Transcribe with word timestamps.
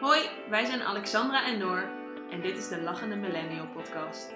Hoi, 0.00 0.28
wij 0.48 0.64
zijn 0.64 0.82
Alexandra 0.82 1.46
en 1.46 1.58
Noor 1.58 1.88
en 2.30 2.40
dit 2.40 2.56
is 2.56 2.68
de 2.68 2.80
Lachende 2.80 3.16
Millennial 3.16 3.66
Podcast. 3.66 4.34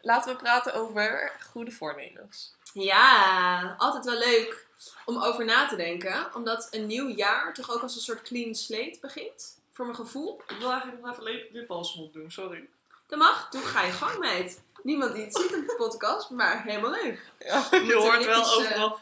Laten 0.00 0.32
we 0.32 0.38
praten 0.42 0.74
over 0.74 1.32
goede 1.52 1.70
voornemens. 1.70 2.56
Ja, 2.74 3.74
altijd 3.78 4.04
wel 4.04 4.18
leuk 4.18 4.66
om 5.04 5.22
over 5.22 5.44
na 5.44 5.66
te 5.68 5.76
denken, 5.76 6.34
omdat 6.34 6.68
een 6.70 6.86
nieuw 6.86 7.08
jaar 7.08 7.54
toch 7.54 7.70
ook 7.70 7.82
als 7.82 7.94
een 7.94 8.00
soort 8.00 8.22
clean 8.22 8.54
slate 8.54 8.98
begint, 9.00 9.58
voor 9.72 9.84
mijn 9.84 9.96
gevoel. 9.96 10.42
Ik 10.46 10.56
wil 10.58 10.70
eigenlijk 10.70 11.02
nog 11.02 11.10
even 11.10 11.22
lip- 11.24 11.52
lipbalsem 11.52 12.10
doen, 12.12 12.30
sorry. 12.30 12.68
Dat 13.06 13.18
mag, 13.18 13.48
doe 13.48 13.62
ga 13.62 13.82
je 13.82 13.92
gang 13.92 14.18
meid. 14.18 14.62
Niemand 14.82 15.12
die 15.14 15.24
het 15.24 15.36
ziet 15.36 15.54
op 15.54 15.66
de 15.66 15.74
podcast, 15.76 16.30
maar 16.30 16.62
helemaal 16.62 16.90
leuk. 16.90 17.30
Ja, 17.38 17.66
je 17.70 17.94
hoort 17.94 18.18
we 18.18 18.24
wel 18.24 18.42
eh, 18.42 18.56
overal. 18.56 18.90
Oh 18.90 18.98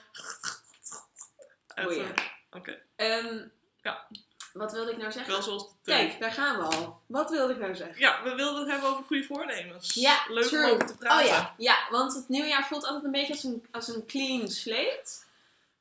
ja. 1.74 1.88
Even- 1.91 2.15
Oké, 2.51 2.82
Ehm, 2.96 3.46
Ja. 3.82 4.07
Wat 4.52 4.73
wilde 4.73 4.91
ik 4.91 4.97
nou 4.97 5.12
zeggen? 5.12 5.33
wel 5.33 5.42
zoals 5.42 5.62
de 5.62 5.74
Kijk, 5.83 6.20
daar 6.20 6.33
gaan 6.33 6.59
we 6.59 6.77
al. 6.77 7.01
Wat 7.06 7.30
wilde 7.30 7.52
ik 7.52 7.59
nou 7.59 7.74
zeggen? 7.74 7.98
Ja, 7.98 8.23
we 8.23 8.34
wilden 8.34 8.60
het 8.60 8.70
hebben 8.70 8.91
over 8.91 9.05
goede 9.05 9.24
voornemens. 9.24 9.95
Ja, 9.95 10.23
Leuk 10.29 10.45
true. 10.45 10.65
om 10.65 10.70
over 10.70 10.87
te 10.87 10.97
praten. 10.97 11.24
Oh 11.24 11.30
ja, 11.30 11.55
ja, 11.59 11.77
want 11.91 12.15
het 12.15 12.29
nieuwjaar 12.29 12.66
voelt 12.66 12.84
altijd 12.84 13.05
een 13.05 13.10
beetje 13.10 13.33
als 13.33 13.45
een, 13.45 13.66
als 13.70 13.88
een 13.88 14.07
clean 14.07 14.48
slate. 14.48 15.10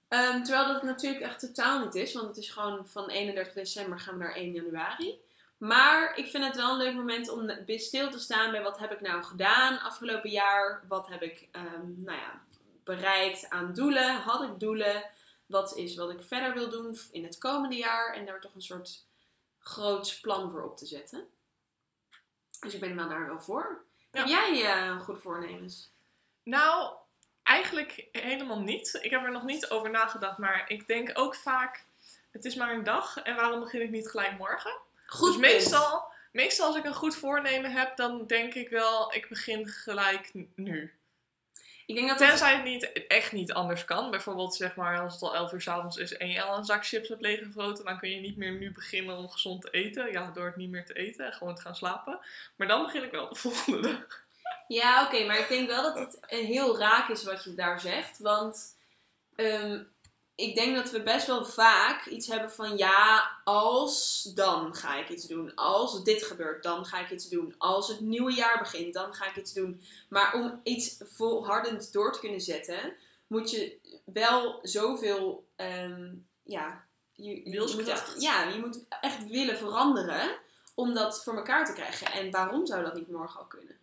Ehm, 0.07 0.43
terwijl 0.43 0.67
dat 0.67 0.83
natuurlijk 0.83 1.23
echt 1.23 1.39
totaal 1.39 1.79
niet 1.79 1.95
is, 1.95 2.13
want 2.13 2.27
het 2.27 2.37
is 2.37 2.49
gewoon 2.49 2.87
van 2.87 3.09
31 3.09 3.53
december 3.53 3.99
gaan 3.99 4.17
we 4.17 4.23
naar 4.23 4.35
1 4.35 4.51
januari. 4.51 5.19
Maar 5.57 6.17
ik 6.17 6.27
vind 6.27 6.43
het 6.43 6.55
wel 6.55 6.71
een 6.71 6.77
leuk 6.77 6.93
moment 6.93 7.29
om 7.29 7.51
stil 7.67 8.09
te 8.09 8.19
staan 8.19 8.51
bij 8.51 8.61
wat 8.61 8.79
heb 8.79 8.91
ik 8.91 9.01
nou 9.01 9.23
gedaan 9.23 9.79
afgelopen 9.79 10.29
jaar. 10.29 10.83
Wat 10.87 11.07
heb 11.07 11.21
ik 11.21 11.47
ehm, 11.51 12.03
nou 12.03 12.17
ja, 12.17 12.41
bereikt 12.83 13.49
aan 13.49 13.73
doelen. 13.73 14.15
Had 14.15 14.43
ik 14.43 14.59
doelen? 14.59 15.03
Wat 15.51 15.77
is 15.77 15.95
wat 15.95 16.09
ik 16.09 16.23
verder 16.23 16.53
wil 16.53 16.69
doen 16.69 16.97
in 17.11 17.23
het 17.23 17.37
komende 17.37 17.75
jaar? 17.75 18.13
En 18.13 18.25
daar 18.25 18.41
toch 18.41 18.55
een 18.55 18.61
soort 18.61 19.05
groots 19.59 20.19
plan 20.19 20.51
voor 20.51 20.63
op 20.63 20.77
te 20.77 20.85
zetten. 20.85 21.27
Dus 22.59 22.73
ik 22.73 22.79
ben 22.79 22.95
wel 22.95 23.09
daar 23.09 23.27
wel 23.27 23.39
voor. 23.39 23.83
Ja. 24.11 24.19
Heb 24.19 24.27
jij 24.27 24.65
eh 24.65 24.99
goede 24.99 25.19
voornemens? 25.19 25.91
Nou, 26.43 26.93
eigenlijk 27.43 28.07
helemaal 28.11 28.59
niet. 28.59 28.99
Ik 29.01 29.11
heb 29.11 29.23
er 29.23 29.31
nog 29.31 29.43
niet 29.43 29.69
over 29.69 29.89
nagedacht, 29.89 30.37
maar 30.37 30.69
ik 30.69 30.87
denk 30.87 31.11
ook 31.13 31.35
vaak, 31.35 31.85
het 32.31 32.45
is 32.45 32.55
maar 32.55 32.73
een 32.73 32.83
dag 32.83 33.17
en 33.17 33.35
waarom 33.35 33.59
begin 33.59 33.81
ik 33.81 33.89
niet 33.89 34.09
gelijk 34.09 34.37
morgen? 34.37 34.73
Goed 35.05 35.27
dus 35.27 35.37
meestal, 35.37 36.11
meestal 36.31 36.67
als 36.67 36.75
ik 36.75 36.85
een 36.85 36.93
goed 36.93 37.15
voornemen 37.15 37.71
heb, 37.71 37.97
dan 37.97 38.27
denk 38.27 38.53
ik 38.53 38.69
wel, 38.69 39.13
ik 39.13 39.29
begin 39.29 39.67
gelijk 39.67 40.31
nu. 40.55 40.93
Ik 41.85 41.95
denk 41.95 42.07
dat. 42.07 42.17
Tenzij 42.17 42.53
het 42.53 42.63
niet, 42.63 43.07
echt 43.07 43.31
niet 43.31 43.53
anders 43.53 43.85
kan. 43.85 44.11
Bijvoorbeeld 44.11 44.55
zeg 44.55 44.75
maar 44.75 44.99
als 44.99 45.13
het 45.13 45.21
al 45.21 45.35
11 45.35 45.51
uur 45.51 45.61
s'avonds 45.61 45.97
is 45.97 46.17
en 46.17 46.29
je 46.29 46.41
al 46.41 46.57
een 46.57 46.65
zak 46.65 46.85
chips 46.85 47.09
hebt 47.09 47.21
leeggevroten, 47.21 47.85
dan 47.85 47.97
kun 47.97 48.09
je 48.09 48.19
niet 48.19 48.37
meer 48.37 48.51
nu 48.51 48.71
beginnen 48.71 49.17
om 49.17 49.29
gezond 49.29 49.61
te 49.61 49.69
eten. 49.71 50.11
Ja, 50.11 50.31
door 50.31 50.45
het 50.45 50.55
niet 50.55 50.69
meer 50.69 50.85
te 50.85 50.93
eten 50.93 51.25
en 51.25 51.33
gewoon 51.33 51.55
te 51.55 51.61
gaan 51.61 51.75
slapen. 51.75 52.19
Maar 52.55 52.67
dan 52.67 52.83
begin 52.83 53.03
ik 53.03 53.11
wel 53.11 53.29
de 53.29 53.35
volgende 53.45 53.79
dag. 53.79 54.23
Ja, 54.67 55.05
oké, 55.05 55.25
maar 55.25 55.39
ik 55.39 55.47
denk 55.47 55.67
wel 55.67 55.83
dat 55.83 55.99
het 55.99 56.17
een 56.27 56.45
heel 56.45 56.77
raak 56.77 57.09
is 57.09 57.23
wat 57.23 57.43
je 57.43 57.53
daar 57.53 57.79
zegt. 57.79 58.19
Want 58.19 58.77
ehm, 59.35 59.83
ik 60.41 60.55
denk 60.55 60.75
dat 60.75 60.91
we 60.91 61.03
best 61.03 61.27
wel 61.27 61.45
vaak 61.45 62.05
iets 62.05 62.27
hebben 62.27 62.51
van 62.51 62.77
ja, 62.77 63.31
als 63.43 64.23
dan 64.35 64.75
ga 64.75 64.95
ik 64.95 65.09
iets 65.09 65.27
doen. 65.27 65.55
Als 65.55 66.03
dit 66.03 66.23
gebeurt, 66.23 66.63
dan 66.63 66.85
ga 66.85 66.99
ik 66.99 67.11
iets 67.11 67.29
doen. 67.29 67.55
Als 67.57 67.87
het 67.87 67.99
nieuwe 67.99 68.33
jaar 68.33 68.59
begint, 68.59 68.93
dan 68.93 69.13
ga 69.13 69.29
ik 69.29 69.35
iets 69.35 69.53
doen. 69.53 69.81
Maar 70.09 70.33
om 70.33 70.59
iets 70.63 70.97
volhardend 71.03 71.93
door 71.93 72.13
te 72.13 72.19
kunnen 72.19 72.41
zetten, 72.41 72.93
moet 73.27 73.51
je 73.51 73.77
wel 74.05 74.59
zoveel, 74.61 75.47
ehm, 75.55 76.13
ja, 76.43 76.83
je, 77.13 77.49
je 77.49 77.73
moet 77.75 77.87
echt, 77.87 78.21
ja, 78.21 78.43
je 78.43 78.59
moet 78.59 78.85
echt 79.01 79.27
willen 79.27 79.57
veranderen 79.57 80.37
om 80.75 80.93
dat 80.93 81.23
voor 81.23 81.35
elkaar 81.35 81.65
te 81.65 81.73
krijgen. 81.73 82.11
En 82.11 82.31
waarom 82.31 82.65
zou 82.65 82.83
dat 82.83 82.95
niet 82.95 83.11
morgen 83.11 83.39
al 83.39 83.45
kunnen? 83.45 83.79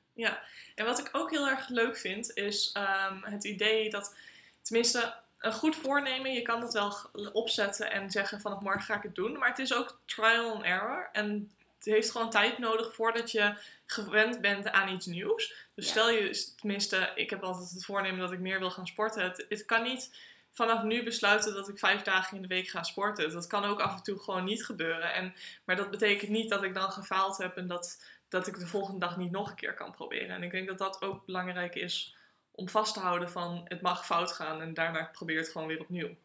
En 0.75 0.85
wat 0.85 0.99
ik 0.99 1.09
ook 1.13 1.31
heel 1.31 1.49
erg 1.49 1.69
leuk 1.69 1.97
vind, 1.97 2.31
is 2.35 2.71
ehm, 2.73 3.23
het 3.23 3.45
idee 3.45 3.91
dat, 3.91 4.15
tenminste, 4.63 5.15
een 5.39 5.53
goed 5.53 5.77
voornemen, 5.77 6.33
je 6.33 6.43
kan 6.43 6.61
dat 6.61 6.73
wel 6.73 6.95
opzetten 7.33 7.91
en 7.91 8.11
zeggen 8.11 8.41
vanaf 8.41 8.61
morgen 8.61 8.83
ga 8.83 8.97
ik 8.97 9.03
het 9.03 9.15
doen. 9.15 9.39
Maar 9.39 9.49
het 9.49 9.59
is 9.59 9.75
ook 9.75 9.99
trial 10.05 10.55
and 10.55 10.65
error. 10.65 11.09
En 11.13 11.53
het 11.77 11.85
heeft 11.85 12.11
gewoon 12.11 12.31
tijd 12.31 12.59
nodig 12.59 12.95
voordat 12.95 13.31
je 13.31 13.55
gewend 13.87 14.41
bent 14.41 14.71
aan 14.71 14.89
iets 14.89 15.07
nieuws. 15.07 15.55
Dus 15.75 15.85
Ja. 15.85 15.91
stel 15.91 16.11
je, 16.11 16.53
tenminste, 16.57 17.13
ik 17.15 17.31
heb 17.31 17.43
altijd 17.43 17.71
het 17.71 17.85
voornemen 17.85 18.21
dat 18.21 18.33
ik 18.33 18.39
meer 18.39 18.59
wil 18.59 18.71
gaan 18.71 18.87
sporten. 18.87 19.23
Het, 19.23 19.47
het 19.49 19.65
kan 19.65 19.83
niet 19.83 20.17
vanaf 20.51 20.83
nu 20.83 21.03
besluiten 21.03 21.55
dat 21.55 21.69
ik 21.69 21.79
vijf 21.79 22.03
dagen 22.03 22.37
in 22.37 22.43
de 22.43 22.49
week 22.49 22.69
ga 22.69 22.83
sporten. 22.83 23.33
Dat 23.33 23.47
kan 23.47 23.65
ook 23.65 23.81
af 23.81 23.97
en 23.97 24.03
toe 24.03 24.19
gewoon 24.19 24.45
niet 24.45 24.65
gebeuren. 24.65 25.13
En, 25.15 25.35
maar 25.65 25.77
dat 25.77 25.91
betekent 25.91 26.31
niet 26.31 26.51
dat 26.51 26.63
ik 26.63 26.75
dan 26.75 26.91
gefaald 26.91 27.37
heb 27.39 27.57
en 27.57 27.67
dat, 27.67 28.03
dat 28.29 28.47
ik 28.47 28.59
de 28.59 28.67
volgende 28.67 29.01
dag 29.01 29.17
niet 29.17 29.31
nog 29.31 29.49
een 29.49 29.57
keer 29.57 29.75
kan 29.75 29.93
proberen. 29.93 30.37
En 30.37 30.43
ik 30.43 30.51
denk 30.51 30.69
dat 30.69 30.79
dat 30.79 31.03
ook 31.03 31.27
belangrijk 31.27 31.75
is 31.75 32.17
om 32.59 32.69
vast 32.69 32.95
te 32.95 33.01
houden 33.01 33.31
van 33.31 33.65
het 33.65 33.81
mag 33.81 34.07
fout 34.07 34.33
gaan 34.33 34.61
en 34.61 34.75
daarna 34.75 35.11
probeer 35.13 35.39
het 35.39 35.49
gewoon 35.49 35.67
weer 35.67 35.81
opnieuw. 35.81 36.17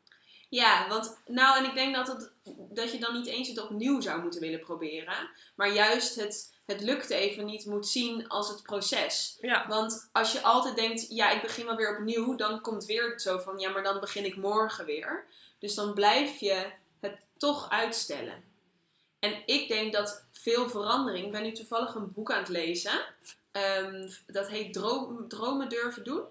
Ja, 0.50 0.88
want 0.88 1.18
nou, 1.26 1.58
en 1.58 1.66
ik 1.66 1.74
denk 1.74 1.96
dat, 1.96 2.08
het, 2.08 2.32
dat 2.70 2.92
je 2.92 3.00
dan 3.00 3.14
niet 3.14 3.28
eens 3.28 3.48
het 3.48 3.62
opnieuw 3.62 4.02
zou 4.02 4.22
moeten 4.22 4.40
willen 4.40 4.60
proberen, 4.60 5.30
maar 5.56 5.74
juist 5.74 6.16
het, 6.16 6.56
het 6.66 6.82
lukt 6.82 7.10
even 7.10 7.46
niet 7.46 7.66
moet 7.66 7.88
zien 7.88 8.28
als 8.28 8.50
het 8.50 8.64
proces. 8.64 9.38
Ja, 9.42 9.68
Want 9.68 10.10
als 10.12 10.32
je 10.32 10.42
altijd 10.42 10.76
denkt, 10.76 11.06
ja, 11.10 11.32
ik 11.32 11.42
begin 11.42 11.66
wel 11.66 11.76
weer 11.76 11.98
opnieuw, 11.98 12.36
dan 12.36 12.62
komt 12.62 12.86
weer 12.86 13.20
zo 13.20 13.38
van, 13.38 13.60
ja, 13.60 13.70
maar 13.70 13.84
dan 13.84 14.00
begin 14.00 14.26
ik 14.26 14.36
morgen 14.36 14.86
weer. 14.86 15.26
Dus 15.60 15.76
dan 15.76 15.94
blijf 15.94 16.40
je 16.40 16.72
het 17.00 17.18
toch 17.38 17.70
uitstellen. 17.70 18.44
En 19.20 19.44
ik 19.46 19.68
denk 19.68 19.94
dat 19.94 20.26
veel 20.32 20.70
verandering, 20.70 21.26
ik 21.26 21.32
ben 21.32 21.44
nu 21.44 21.52
toevallig 21.52 21.96
een 21.96 22.14
boek 22.14 22.32
aan 22.32 22.40
het 22.40 22.50
lezen, 22.50 23.06
Ehm, 23.53 24.09
dat 24.28 24.47
heet 24.50 24.74
Droom- 24.74 25.28
Dromen 25.28 25.69
durven 25.69 26.03
doen. 26.03 26.24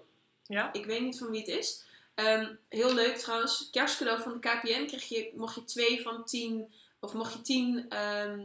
ja. 0.45 0.73
Ik 0.73 0.85
weet 0.85 1.01
niet 1.01 1.17
van 1.17 1.29
wie 1.29 1.39
het 1.39 1.49
is. 1.49 1.83
Ehm, 2.15 2.53
heel 2.69 2.93
leuk 2.93 3.17
trouwens. 3.17 3.69
Kerstcadeau 3.71 4.21
van 4.21 4.31
de 4.33 4.39
KPN 4.39 4.85
kreeg 4.85 5.07
je, 5.09 5.31
mocht 5.35 5.55
je 5.55 5.63
twee 5.63 6.01
van 6.01 6.25
tien, 6.25 6.73
of 6.99 7.13
mocht 7.13 7.33
je 7.33 7.41
tien 7.41 7.85
ehm, 7.89 8.39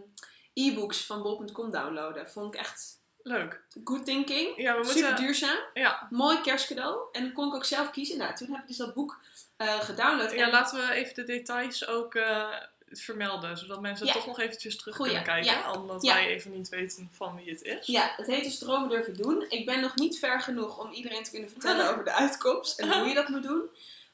e-books 0.54 1.06
van 1.06 1.22
bol.com 1.22 1.70
downloaden. 1.70 2.30
Vond 2.30 2.54
ik 2.54 2.60
echt 2.60 3.00
leuk. 3.22 3.62
good 3.84 4.04
thinking. 4.04 4.56
Ja, 4.56 4.78
we 4.78 4.84
Super 4.84 5.16
duurzaam. 5.16 5.58
Ja, 5.74 6.06
Mooi 6.10 6.40
kerstcadeau. 6.40 7.00
En 7.12 7.22
dan 7.22 7.32
kon 7.32 7.48
ik 7.48 7.54
ook 7.54 7.64
zelf 7.64 7.90
kiezen. 7.90 8.18
Nou, 8.18 8.34
toen 8.34 8.50
heb 8.52 8.60
ik 8.60 8.66
dus 8.68 8.76
dat 8.76 8.94
boek 8.94 9.20
eh 9.56 9.80
gedownload. 9.80 10.32
ja, 10.32 10.44
En- 10.44 10.50
laten 10.50 10.86
we 10.88 10.92
even 10.94 11.14
de 11.14 11.24
details 11.24 11.86
ook 11.86 12.14
eh, 12.14 12.54
vermelden, 12.92 13.58
zodat 13.58 13.80
mensen 13.80 14.06
Ja. 14.06 14.12
toch 14.12 14.26
nog 14.26 14.38
eventjes 14.40 14.76
terug 14.76 14.96
Goeie, 14.96 15.12
kunnen 15.12 15.28
kijken. 15.34 15.52
ja. 15.60 15.72
Omdat 15.72 16.02
Ja. 16.02 16.14
wij 16.14 16.26
even 16.26 16.50
niet 16.52 16.68
weten 16.68 17.10
van 17.12 17.36
wie 17.36 17.50
het 17.50 17.62
is. 17.62 17.86
Ja, 17.86 18.12
het 18.16 18.26
heet 18.26 18.44
dus 18.44 18.58
Dromen 18.58 18.88
durven 18.88 19.16
doen. 19.16 19.46
Ik 19.48 19.66
ben 19.66 19.80
nog 19.80 19.94
niet 19.96 20.18
ver 20.18 20.40
genoeg 20.40 20.78
om 20.78 20.92
iedereen 20.92 21.22
te 21.22 21.30
kunnen 21.30 21.50
vertellen 21.50 21.88
over 21.90 22.04
de 22.04 22.12
uitkomst 22.12 22.78
en 22.78 22.98
hoe 22.98 23.08
je 23.08 23.14
dat 23.14 23.28
moet 23.28 23.42
doen. 23.42 23.62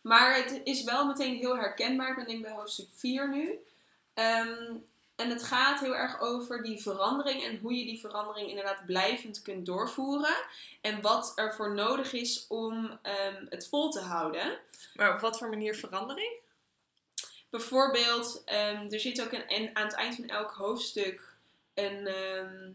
Maar 0.01 0.37
het 0.37 0.61
is 0.65 0.85
wel 0.85 1.07
meteen 1.07 1.37
heel 1.37 1.57
herkenbaar. 1.57 2.09
Ik 2.11 2.17
ben 2.17 2.27
denk 2.27 2.43
bij 2.43 2.51
hoofdstuk 2.53 2.89
4 2.95 3.29
nu. 3.31 3.59
Ehm, 4.15 4.75
en 5.17 5.31
het 5.31 5.43
gaat 5.43 5.81
heel 5.81 5.95
erg 5.97 6.21
over 6.21 6.63
die 6.63 6.83
verandering 6.83 7.45
en 7.45 7.59
hoe 7.59 7.75
je 7.79 7.85
die 7.85 8.01
verandering 8.01 8.49
inderdaad 8.49 8.87
blijvend 8.87 9.43
kunt 9.43 9.67
doorvoeren. 9.67 10.35
En 10.81 11.01
wat 11.01 11.33
er 11.37 11.55
voor 11.55 11.75
nodig 11.75 12.13
is 12.13 12.45
om 12.49 12.99
ehm, 13.03 13.47
het 13.49 13.69
vol 13.69 13.91
te 13.91 14.01
houden. 14.01 14.59
Maar 14.95 15.15
op 15.15 15.21
wat 15.21 15.39
voor 15.39 15.49
manier 15.49 15.75
verandering? 15.75 16.33
Bijvoorbeeld, 17.55 18.43
ehm, 18.45 18.93
er 18.93 19.01
zit 19.01 19.23
ook 19.23 19.33
een, 19.33 19.49
en 19.49 19.77
aan 19.77 19.85
het 19.87 19.95
eind 19.95 20.15
van 20.15 20.29
elk 20.29 20.51
hoofdstuk 20.51 21.35
een, 21.75 22.07
ehm, 22.07 22.71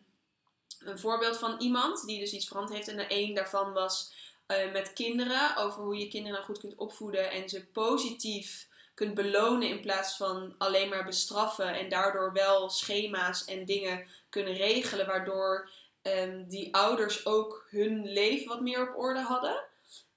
een 0.80 1.00
voorbeeld 1.00 1.38
van 1.38 1.60
iemand 1.60 2.06
die 2.06 2.20
dus 2.20 2.34
iets 2.34 2.48
veranderd 2.48 2.76
heeft. 2.76 2.88
En 2.88 3.06
een 3.10 3.34
daarvan 3.34 3.74
was 3.74 4.14
eh, 4.46 4.72
met 4.72 4.94
kinderen, 4.94 5.56
over 5.56 5.84
hoe 5.84 5.98
je 5.98 6.08
kinderen 6.08 6.34
nou 6.34 6.46
goed 6.46 6.60
kunt 6.60 6.76
opvoeden 6.76 7.32
en 7.32 7.50
ze 7.50 7.66
positief 7.66 8.68
kunt 8.94 9.14
belonen 9.14 9.70
in 9.70 9.82
plaats 9.82 10.18
van 10.18 10.56
alleen 10.58 10.90
maar 10.90 11.06
bestraffen. 11.06 11.76
En 11.76 11.90
daardoor 11.90 12.34
wel 12.34 12.70
schema's 12.70 13.46
en 13.46 13.66
dingen 13.66 14.06
kunnen 14.30 14.54
regelen, 14.54 15.06
waardoor 15.06 15.70
ehm, 16.02 16.48
die 16.48 16.76
ouders 16.76 17.26
ook 17.26 17.68
hun 17.70 18.12
leven 18.12 18.48
wat 18.48 18.62
meer 18.62 18.90
op 18.90 18.98
orde 18.98 19.22
hadden. 19.22 19.69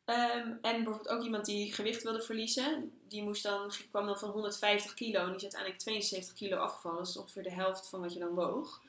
Ehm, 0.04 0.52
en 0.62 0.84
bijvoorbeeld 0.84 1.08
ook 1.08 1.22
iemand 1.22 1.44
die 1.44 1.72
gewicht 1.72 2.02
wilde 2.02 2.22
verliezen. 2.22 2.92
Die 3.08 3.22
moest 3.22 3.42
dan, 3.42 3.72
kwam 3.90 4.06
dan 4.06 4.18
van 4.18 4.30
150 4.30 4.94
kilo 4.94 5.20
en 5.20 5.26
die 5.26 5.36
is 5.36 5.42
uiteindelijk 5.42 5.80
72 5.80 6.34
kilo 6.34 6.56
afgevallen. 6.56 6.98
Dat 6.98 7.08
is 7.08 7.16
ongeveer 7.16 7.42
de 7.42 7.50
helft 7.50 7.88
van 7.88 8.00
wat 8.00 8.12
je 8.12 8.18
dan 8.18 8.34
woog. 8.34 8.80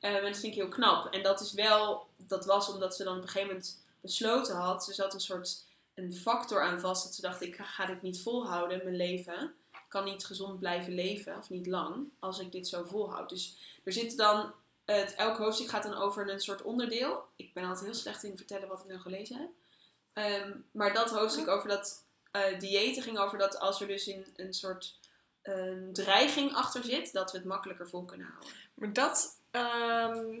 Ehm, 0.00 0.14
en 0.14 0.22
dat 0.22 0.38
vind 0.38 0.52
ik 0.52 0.58
heel 0.58 0.68
knap. 0.68 1.12
En 1.12 1.22
dat 1.22 1.40
is 1.40 1.52
wel, 1.52 2.06
dat 2.16 2.44
was 2.44 2.68
omdat 2.68 2.96
ze 2.96 3.04
dan 3.04 3.16
op 3.16 3.22
een 3.22 3.28
gegeven 3.28 3.48
moment 3.48 3.82
besloten 4.00 4.56
had. 4.56 4.84
Ze 4.84 4.94
zat 4.94 5.14
een 5.14 5.20
soort 5.20 5.64
een 5.94 6.14
factor 6.14 6.62
aan 6.62 6.80
vast. 6.80 7.04
Dat 7.04 7.14
ze 7.14 7.20
dacht, 7.20 7.42
ik 7.42 7.56
ga 7.56 7.86
dit 7.86 8.02
niet 8.02 8.20
volhouden, 8.20 8.80
mijn 8.84 8.96
leven. 8.96 9.54
Ik 9.72 9.84
kan 9.88 10.04
niet 10.04 10.24
gezond 10.24 10.58
blijven 10.58 10.94
leven, 10.94 11.36
of 11.36 11.50
niet 11.50 11.66
lang, 11.66 12.08
als 12.18 12.38
ik 12.38 12.52
dit 12.52 12.68
zo 12.68 12.84
volhoud. 12.84 13.28
Dus 13.28 13.56
er 13.84 13.92
zit 13.92 14.16
dan, 14.16 14.52
het, 14.84 15.14
elk 15.14 15.36
hoofdstuk 15.36 15.68
gaat 15.68 15.82
dan 15.82 15.94
over 15.94 16.30
een 16.30 16.40
soort 16.40 16.62
onderdeel. 16.62 17.24
Ik 17.36 17.52
ben 17.52 17.64
altijd 17.64 17.84
heel 17.84 17.94
slecht 17.94 18.22
in 18.22 18.36
vertellen 18.36 18.68
wat 18.68 18.80
ik 18.80 18.86
nou 18.86 19.00
gelezen 19.00 19.36
heb. 19.36 19.50
Ehm, 20.14 20.52
maar 20.70 20.92
dat 20.92 21.10
hoofdstuk 21.10 21.48
over 21.48 21.68
dat 21.68 22.02
diëten 22.58 23.02
ging 23.02 23.18
over 23.18 23.38
dat 23.38 23.58
als 23.58 23.80
er 23.80 23.86
dus 23.86 24.06
in 24.06 24.26
een 24.36 24.54
soort 24.54 24.98
een 25.42 25.92
dreiging 25.92 26.54
achter 26.54 26.84
zit, 26.84 27.12
dat 27.12 27.32
we 27.32 27.38
het 27.38 27.46
makkelijker 27.46 27.88
vol 27.88 28.04
kunnen 28.04 28.26
houden. 28.26 28.52
Maar 28.74 28.92
dat. 28.92 29.40
ehm, 29.50 30.38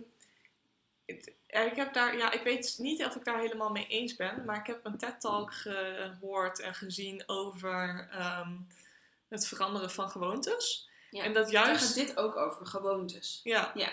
ik 1.46 1.76
heb 1.76 1.94
daar, 1.94 2.16
ja, 2.16 2.30
ik 2.32 2.42
weet 2.42 2.74
niet 2.78 3.04
of 3.04 3.16
ik 3.16 3.24
daar 3.24 3.38
helemaal 3.38 3.70
mee 3.70 3.86
eens 3.86 4.16
ben, 4.16 4.44
maar 4.44 4.56
ik 4.58 4.66
heb 4.66 4.84
een 4.84 4.98
TED-talk 4.98 5.52
gehoord 5.52 6.60
en 6.60 6.74
gezien 6.74 7.22
over 7.26 8.08
ehm, 8.10 8.52
het 9.28 9.46
veranderen 9.46 9.90
van 9.90 10.10
gewoontes. 10.10 10.88
Ja. 11.10 11.22
En 11.22 11.32
dat 11.32 11.44
Daar 11.44 11.66
juist. 11.66 11.84
gaat 11.86 11.94
dit 11.94 12.16
ook 12.16 12.36
over, 12.36 12.66
gewoontes. 12.66 13.40
Ja. 13.42 13.70
Ja. 13.74 13.88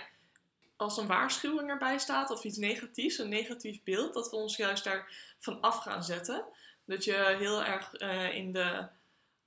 Als 0.81 0.97
een 0.97 1.07
waarschuwing 1.07 1.69
erbij 1.69 1.97
staat 1.97 2.29
of 2.29 2.43
iets 2.43 2.57
negatiefs, 2.57 3.17
een 3.17 3.29
negatief 3.29 3.83
beeld, 3.83 4.13
dat 4.13 4.29
we 4.29 4.35
ons 4.35 4.55
juist 4.55 4.83
daarvan 4.83 5.61
af 5.61 5.77
gaan 5.77 6.03
zetten. 6.03 6.45
Dat 6.85 7.03
je 7.03 7.35
heel 7.39 7.63
erg 7.63 7.93
eh, 7.93 8.35
in 8.35 8.53
de 8.53 8.87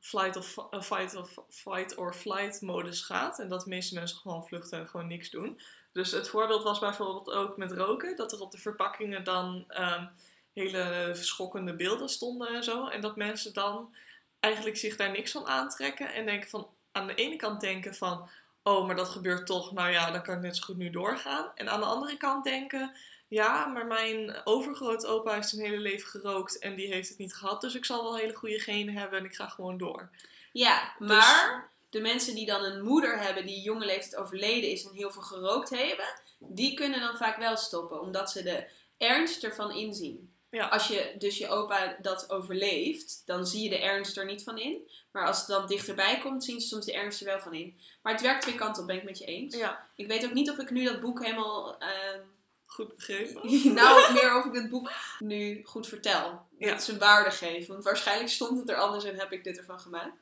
flight 0.01 0.37
of, 0.37 0.57
eh, 0.71 0.81
fight, 0.81 1.15
of, 1.15 1.35
fight 1.49 1.97
or 1.97 2.15
flight 2.15 2.61
modus 2.61 3.01
gaat. 3.01 3.39
En 3.39 3.49
dat 3.49 3.61
de 3.61 3.69
meeste 3.69 3.95
mensen 3.95 4.19
gewoon 4.19 4.47
vluchten 4.47 4.79
en 4.79 4.89
gewoon 4.89 5.07
niks 5.07 5.31
doen. 5.31 5.61
Dus 5.93 6.11
het 6.11 6.29
voorbeeld 6.29 6.63
was 6.63 6.79
bijvoorbeeld 6.79 7.31
ook 7.31 7.57
met 7.57 7.73
roken. 7.73 8.17
Dat 8.17 8.33
er 8.33 8.41
op 8.41 8.51
de 8.51 8.59
verpakkingen 8.59 9.25
dan 9.25 9.65
ehm, 9.69 10.07
hele 10.53 11.11
schokkende 11.15 11.77
beelden 11.77 12.09
stonden 12.09 12.49
en 12.49 12.65
zo. 12.65 12.89
En 12.89 13.01
dat 13.01 13.17
mensen 13.17 13.53
dan 13.55 13.95
eigenlijk 14.41 14.77
zich 14.77 14.97
daar 14.97 15.11
niks 15.11 15.33
van 15.33 15.47
aantrekken. 15.47 16.13
En 16.13 16.27
denken 16.27 16.51
van, 16.51 16.69
aan 16.93 17.07
de 17.07 17.15
ene 17.15 17.37
kant 17.37 17.61
denken 17.61 17.95
van, 17.95 18.29
oh, 18.65 18.87
maar 18.87 18.97
dat 18.97 19.09
gebeurt 19.09 19.47
toch. 19.47 19.73
Nou 19.73 19.91
ja, 19.91 20.11
dan 20.11 20.23
kan 20.23 20.35
ik 20.37 20.43
net 20.43 20.57
zo 20.57 20.63
goed 20.65 20.77
nu 20.77 20.91
doorgaan. 20.91 21.51
En 21.55 21.69
aan 21.69 21.81
de 21.81 21.87
andere 21.87 22.17
kant 22.17 22.45
denken, 22.45 22.93
ja, 23.29 23.67
maar 23.67 23.87
mijn 23.87 24.41
overgrootopa 24.45 25.35
heeft 25.35 25.49
zijn 25.49 25.63
hele 25.63 25.79
leven 25.79 26.09
gerookt 26.09 26.59
en 26.59 26.75
die 26.75 26.93
heeft 26.93 27.09
het 27.09 27.19
niet 27.19 27.35
gehad. 27.35 27.61
Dus 27.61 27.75
ik 27.75 27.85
zal 27.85 28.03
wel 28.03 28.17
hele 28.17 28.35
goede 28.35 28.59
genen 28.59 28.95
hebben 28.95 29.19
en 29.19 29.25
ik 29.25 29.35
ga 29.35 29.49
gewoon 29.49 29.79
door. 29.79 30.11
Ja, 30.53 30.95
Dus- 30.99 31.09
maar 31.09 31.71
de 31.91 32.01
mensen 32.01 32.35
die 32.35 32.47
dan 32.47 32.63
een 32.65 32.83
moeder 32.83 33.19
hebben 33.19 33.47
die 33.47 33.63
jonge 33.63 33.85
leeftijd 33.85 34.17
overleden 34.23 34.71
is 34.71 34.85
en 34.85 34.93
heel 34.95 35.11
veel 35.11 35.23
gerookt 35.23 35.71
hebben, 35.71 36.07
die 36.39 36.75
kunnen 36.75 37.01
dan 37.01 37.17
vaak 37.17 37.37
wel 37.37 37.57
stoppen, 37.57 38.01
omdat 38.01 38.31
ze 38.31 38.43
de 38.43 38.67
ernst 38.99 39.45
ervan 39.45 39.71
inzien. 39.71 40.34
Ja. 40.55 40.67
Als 40.69 40.87
je 40.87 41.15
dus 41.19 41.39
je 41.39 41.49
opa 41.49 41.97
dat 42.03 42.31
overleeft, 42.31 43.23
dan 43.27 43.47
zie 43.47 43.63
je 43.63 43.69
de 43.69 43.79
ernst 43.79 44.17
er 44.17 44.25
niet 44.25 44.43
van 44.43 44.59
in. 44.59 44.91
Maar 45.13 45.27
als 45.27 45.39
het 45.39 45.47
dan 45.47 45.67
dichterbij 45.67 46.19
komt, 46.19 46.45
zien 46.45 46.61
ze 46.61 46.67
soms 46.67 46.85
de 46.85 46.93
ernst 46.93 47.21
er 47.21 47.27
wel 47.27 47.41
van 47.41 47.55
in. 47.55 47.79
Maar 48.03 48.13
het 48.13 48.23
werkt 48.23 48.43
twee 48.43 48.55
kanten 48.55 48.83
op, 48.83 48.89
ben 48.89 48.97
ik 48.97 49.03
met 49.05 49.19
je 49.19 49.25
eens. 49.25 49.57
Ja, 49.57 49.89
Ik 49.97 50.07
weet 50.07 50.25
ook 50.25 50.33
niet 50.33 50.51
of 50.51 50.59
ik 50.59 50.71
nu 50.71 50.85
dat 50.85 51.01
boek 51.01 51.25
helemaal... 51.25 51.79
ehm, 51.79 52.21
goed 52.67 52.97
begrepen. 52.97 53.41
nou, 53.75 54.13
meer 54.13 54.39
of 54.39 54.45
ik 54.45 54.55
het 54.55 54.71
boek 54.71 54.93
nu 55.19 55.63
goed 55.65 55.87
vertel. 55.87 56.47
Ja. 56.59 56.71
Dat 56.71 56.83
zijn 56.83 56.99
waarde 56.99 57.31
geef. 57.31 57.67
Want 57.67 57.85
waarschijnlijk 57.85 58.31
stond 58.31 58.59
het 58.59 58.69
er 58.69 58.77
anders 58.77 59.05
en 59.05 59.19
heb 59.19 59.33
ik 59.33 59.45
dit 59.45 59.59
ervan 59.59 59.81
gemaakt. 59.81 60.17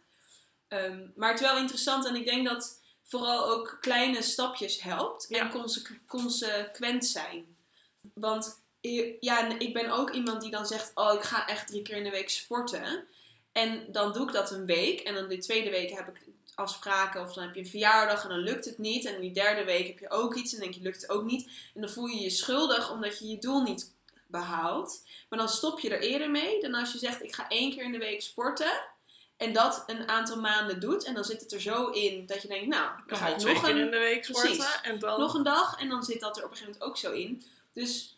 Ehm, 0.69 1.07
maar 1.17 1.31
het 1.31 1.41
is 1.41 1.47
wel 1.47 1.57
interessant 1.59 2.07
en 2.07 2.15
ik 2.15 2.25
denk 2.25 2.47
dat 2.47 2.81
vooral 3.03 3.47
ook 3.47 3.77
kleine 3.81 4.23
stapjes 4.23 4.83
helpt. 4.83 5.27
En 5.27 5.51
consequ- 5.51 6.01
consequent 6.07 7.07
zijn. 7.07 7.57
Want 8.15 8.62
ja, 9.21 9.59
ik 9.59 9.73
ben 9.73 9.91
ook 9.91 10.11
iemand 10.11 10.41
die 10.41 10.51
dan 10.51 10.67
zegt: 10.67 10.91
Oh, 10.95 11.15
ik 11.15 11.23
ga 11.23 11.49
echt 11.49 11.67
drie 11.67 11.83
keer 11.83 11.97
in 11.97 12.05
de 12.05 12.11
week 12.11 12.31
sporten. 12.31 13.05
En 13.53 13.85
dan 13.93 14.13
doe 14.13 14.27
ik 14.27 14.33
dat 14.33 14.51
een 14.51 14.67
week. 14.67 15.01
En 15.01 15.15
dan 15.15 15.29
de 15.29 15.39
tweede 15.39 15.71
week 15.71 15.91
heb 15.91 16.09
ik 16.09 16.21
afspraken. 16.55 17.21
Of 17.21 17.33
dan 17.33 17.45
heb 17.45 17.55
je 17.55 17.61
een 17.61 17.67
verjaardag 17.67 18.23
en 18.23 18.29
dan 18.29 18.39
lukt 18.39 18.65
het 18.65 18.79
niet. 18.79 19.05
En 19.05 19.21
die 19.21 19.33
derde 19.33 19.65
week 19.65 19.87
heb 19.87 19.99
je 19.99 20.11
ook 20.11 20.35
iets 20.35 20.55
en 20.55 20.61
denk 20.61 20.75
je: 20.75 20.81
lukt 20.81 21.03
het 21.03 21.11
ook 21.11 21.25
niet. 21.25 21.51
En 21.75 21.81
dan 21.81 21.91
voel 21.91 22.07
je 22.07 22.21
je 22.21 22.31
schuldig 22.31 22.91
omdat 22.91 23.19
je 23.19 23.29
je 23.29 23.39
doel 23.39 23.63
niet 23.63 23.95
behaalt. 24.27 25.05
Maar 25.29 25.39
dan 25.39 25.49
stop 25.49 25.81
je 25.81 25.91
er 25.91 26.01
eerder 26.01 26.31
mee 26.31 26.61
dan 26.61 26.75
als 26.75 26.93
je 26.93 26.99
zegt: 26.99 27.23
Ik 27.23 27.35
ga 27.35 27.49
één 27.49 27.71
keer 27.71 27.85
in 27.85 27.93
de 27.93 27.99
week 27.99 28.23
sporten. 28.23 28.91
En 29.37 29.53
dat 29.53 29.85
een 29.87 30.09
aantal 30.09 30.41
maanden 30.41 30.81
doet. 30.81 31.05
En 31.05 31.15
dan 31.15 31.25
zit 31.25 31.41
het 31.41 31.53
er 31.53 31.61
zo 31.61 31.87
in 31.87 32.27
dat 32.27 32.43
je 32.43 32.49
denkt: 32.49 32.67
Nou, 32.67 32.91
dan 33.07 33.19
ga 33.19 33.29
ik 33.29 33.43
nog 33.43 33.63
keer 33.63 33.71
een 33.71 33.79
in 33.79 33.91
de 33.91 33.99
week 33.99 34.25
sporten 34.25 34.57
Precies. 34.57 34.81
en 34.83 34.99
dan... 34.99 35.21
nog 35.21 35.35
een 35.35 35.43
dag 35.43 35.81
en 35.81 35.89
dan 35.89 36.03
zit 36.03 36.21
dat 36.21 36.37
er 36.37 36.45
op 36.45 36.51
een 36.51 36.57
gegeven 36.57 36.79
moment 36.81 36.91
ook 36.91 36.99
zo 36.99 37.13
in. 37.13 37.43
Dus 37.73 38.17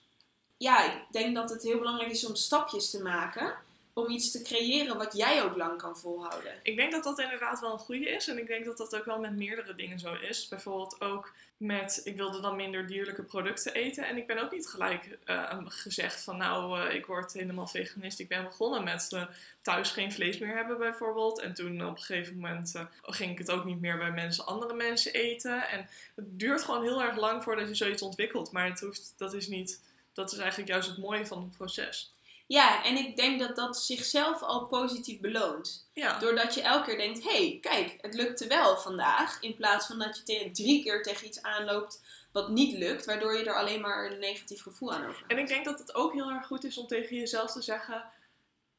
ja, 0.56 0.92
ik 0.92 1.02
denk 1.10 1.34
dat 1.34 1.50
het 1.50 1.62
heel 1.62 1.78
belangrijk 1.78 2.10
is 2.10 2.26
om 2.26 2.34
stapjes 2.34 2.90
te 2.90 3.02
maken. 3.02 3.54
Om 3.92 4.10
iets 4.10 4.30
te 4.30 4.42
creëren 4.42 4.96
wat 4.96 5.16
jij 5.16 5.42
ook 5.42 5.56
lang 5.56 5.78
kan 5.78 5.96
volhouden. 5.96 6.52
Ik 6.62 6.76
denk 6.76 6.92
dat 6.92 7.04
dat 7.04 7.18
inderdaad 7.18 7.60
wel 7.60 7.72
een 7.72 7.78
goede 7.78 8.10
is. 8.10 8.28
En 8.28 8.38
ik 8.38 8.46
denk 8.46 8.64
dat 8.64 8.76
dat 8.76 8.96
ook 8.96 9.04
wel 9.04 9.18
met 9.18 9.36
meerdere 9.36 9.74
dingen 9.74 9.98
zo 9.98 10.14
is. 10.14 10.48
Bijvoorbeeld 10.48 11.00
ook 11.00 11.32
met, 11.56 12.00
ik 12.04 12.16
wilde 12.16 12.40
dan 12.40 12.56
minder 12.56 12.86
dierlijke 12.86 13.22
producten 13.22 13.74
eten. 13.74 14.06
En 14.06 14.16
ik 14.16 14.26
ben 14.26 14.38
ook 14.38 14.50
niet 14.50 14.66
gelijk 14.66 15.18
eh, 15.24 15.58
gezegd 15.64 16.22
van, 16.22 16.36
nou, 16.36 16.80
eh, 16.80 16.94
ik 16.94 17.06
word 17.06 17.32
helemaal 17.32 17.66
veganist. 17.66 18.18
Ik 18.18 18.28
ben 18.28 18.44
begonnen 18.44 18.84
met 18.84 19.12
eh, 19.12 19.26
thuis 19.64 19.90
geen 19.90 20.12
vlees 20.12 20.38
meer 20.38 20.56
hebben 20.56 20.78
bijvoorbeeld. 20.78 21.40
En 21.40 21.54
toen 21.54 21.86
op 21.86 21.96
een 21.96 22.02
gegeven 22.02 22.34
moment 22.34 22.74
eh, 22.74 22.84
ging 23.02 23.30
ik 23.30 23.38
het 23.38 23.50
ook 23.50 23.64
niet 23.64 23.80
meer 23.80 23.98
bij 23.98 24.10
mensen, 24.10 24.46
andere 24.46 24.74
mensen 24.74 25.12
eten. 25.12 25.68
En 25.68 25.88
het 26.14 26.38
duurt 26.38 26.62
gewoon 26.62 26.82
heel 26.82 27.02
erg 27.02 27.16
lang 27.16 27.42
voordat 27.42 27.68
je 27.68 27.74
zoiets 27.74 28.02
ontwikkelt. 28.02 28.52
Maar 28.52 28.66
het 28.66 28.80
hoeft, 28.80 29.14
dat 29.16 29.34
is 29.34 29.48
niet, 29.48 29.80
dat 30.14 30.32
is 30.32 30.38
eigenlijk 30.38 30.70
juist 30.70 30.88
het 30.88 30.98
mooie 30.98 31.26
van 31.26 31.42
het 31.42 31.56
proces. 31.56 32.12
Ja, 32.46 32.84
en 32.84 32.96
ik 32.96 33.16
denk 33.16 33.40
dat 33.40 33.56
dat 33.56 33.76
zichzelf 33.76 34.42
al 34.42 34.66
positief 34.66 35.20
beloont. 35.20 35.88
Ja, 35.92 36.18
Doordat 36.18 36.54
je 36.54 36.62
elke 36.62 36.84
keer 36.84 36.96
denkt, 36.96 37.22
hé, 37.22 37.30
hey, 37.30 37.58
kijk, 37.60 37.96
het 38.00 38.14
lukte 38.14 38.46
wel 38.46 38.76
vandaag. 38.76 39.40
In 39.40 39.54
plaats 39.54 39.86
van 39.86 39.98
dat 39.98 40.22
je 40.24 40.50
drie 40.52 40.82
keer 40.82 41.02
tegen 41.02 41.26
iets 41.26 41.42
aanloopt 41.42 42.02
wat 42.32 42.48
niet 42.48 42.78
lukt. 42.78 43.04
Waardoor 43.04 43.36
je 43.36 43.44
er 43.44 43.56
alleen 43.56 43.80
maar 43.80 44.10
een 44.10 44.18
negatief 44.18 44.62
gevoel 44.62 44.92
aan 44.92 45.06
over 45.06 45.24
En 45.26 45.38
ik 45.38 45.48
denk 45.48 45.64
dat 45.64 45.78
het 45.78 45.94
ook 45.94 46.12
heel 46.12 46.30
erg 46.30 46.46
goed 46.46 46.64
is 46.64 46.78
om 46.78 46.86
tegen 46.86 47.16
jezelf 47.16 47.52
te 47.52 47.62
zeggen: 47.62 48.04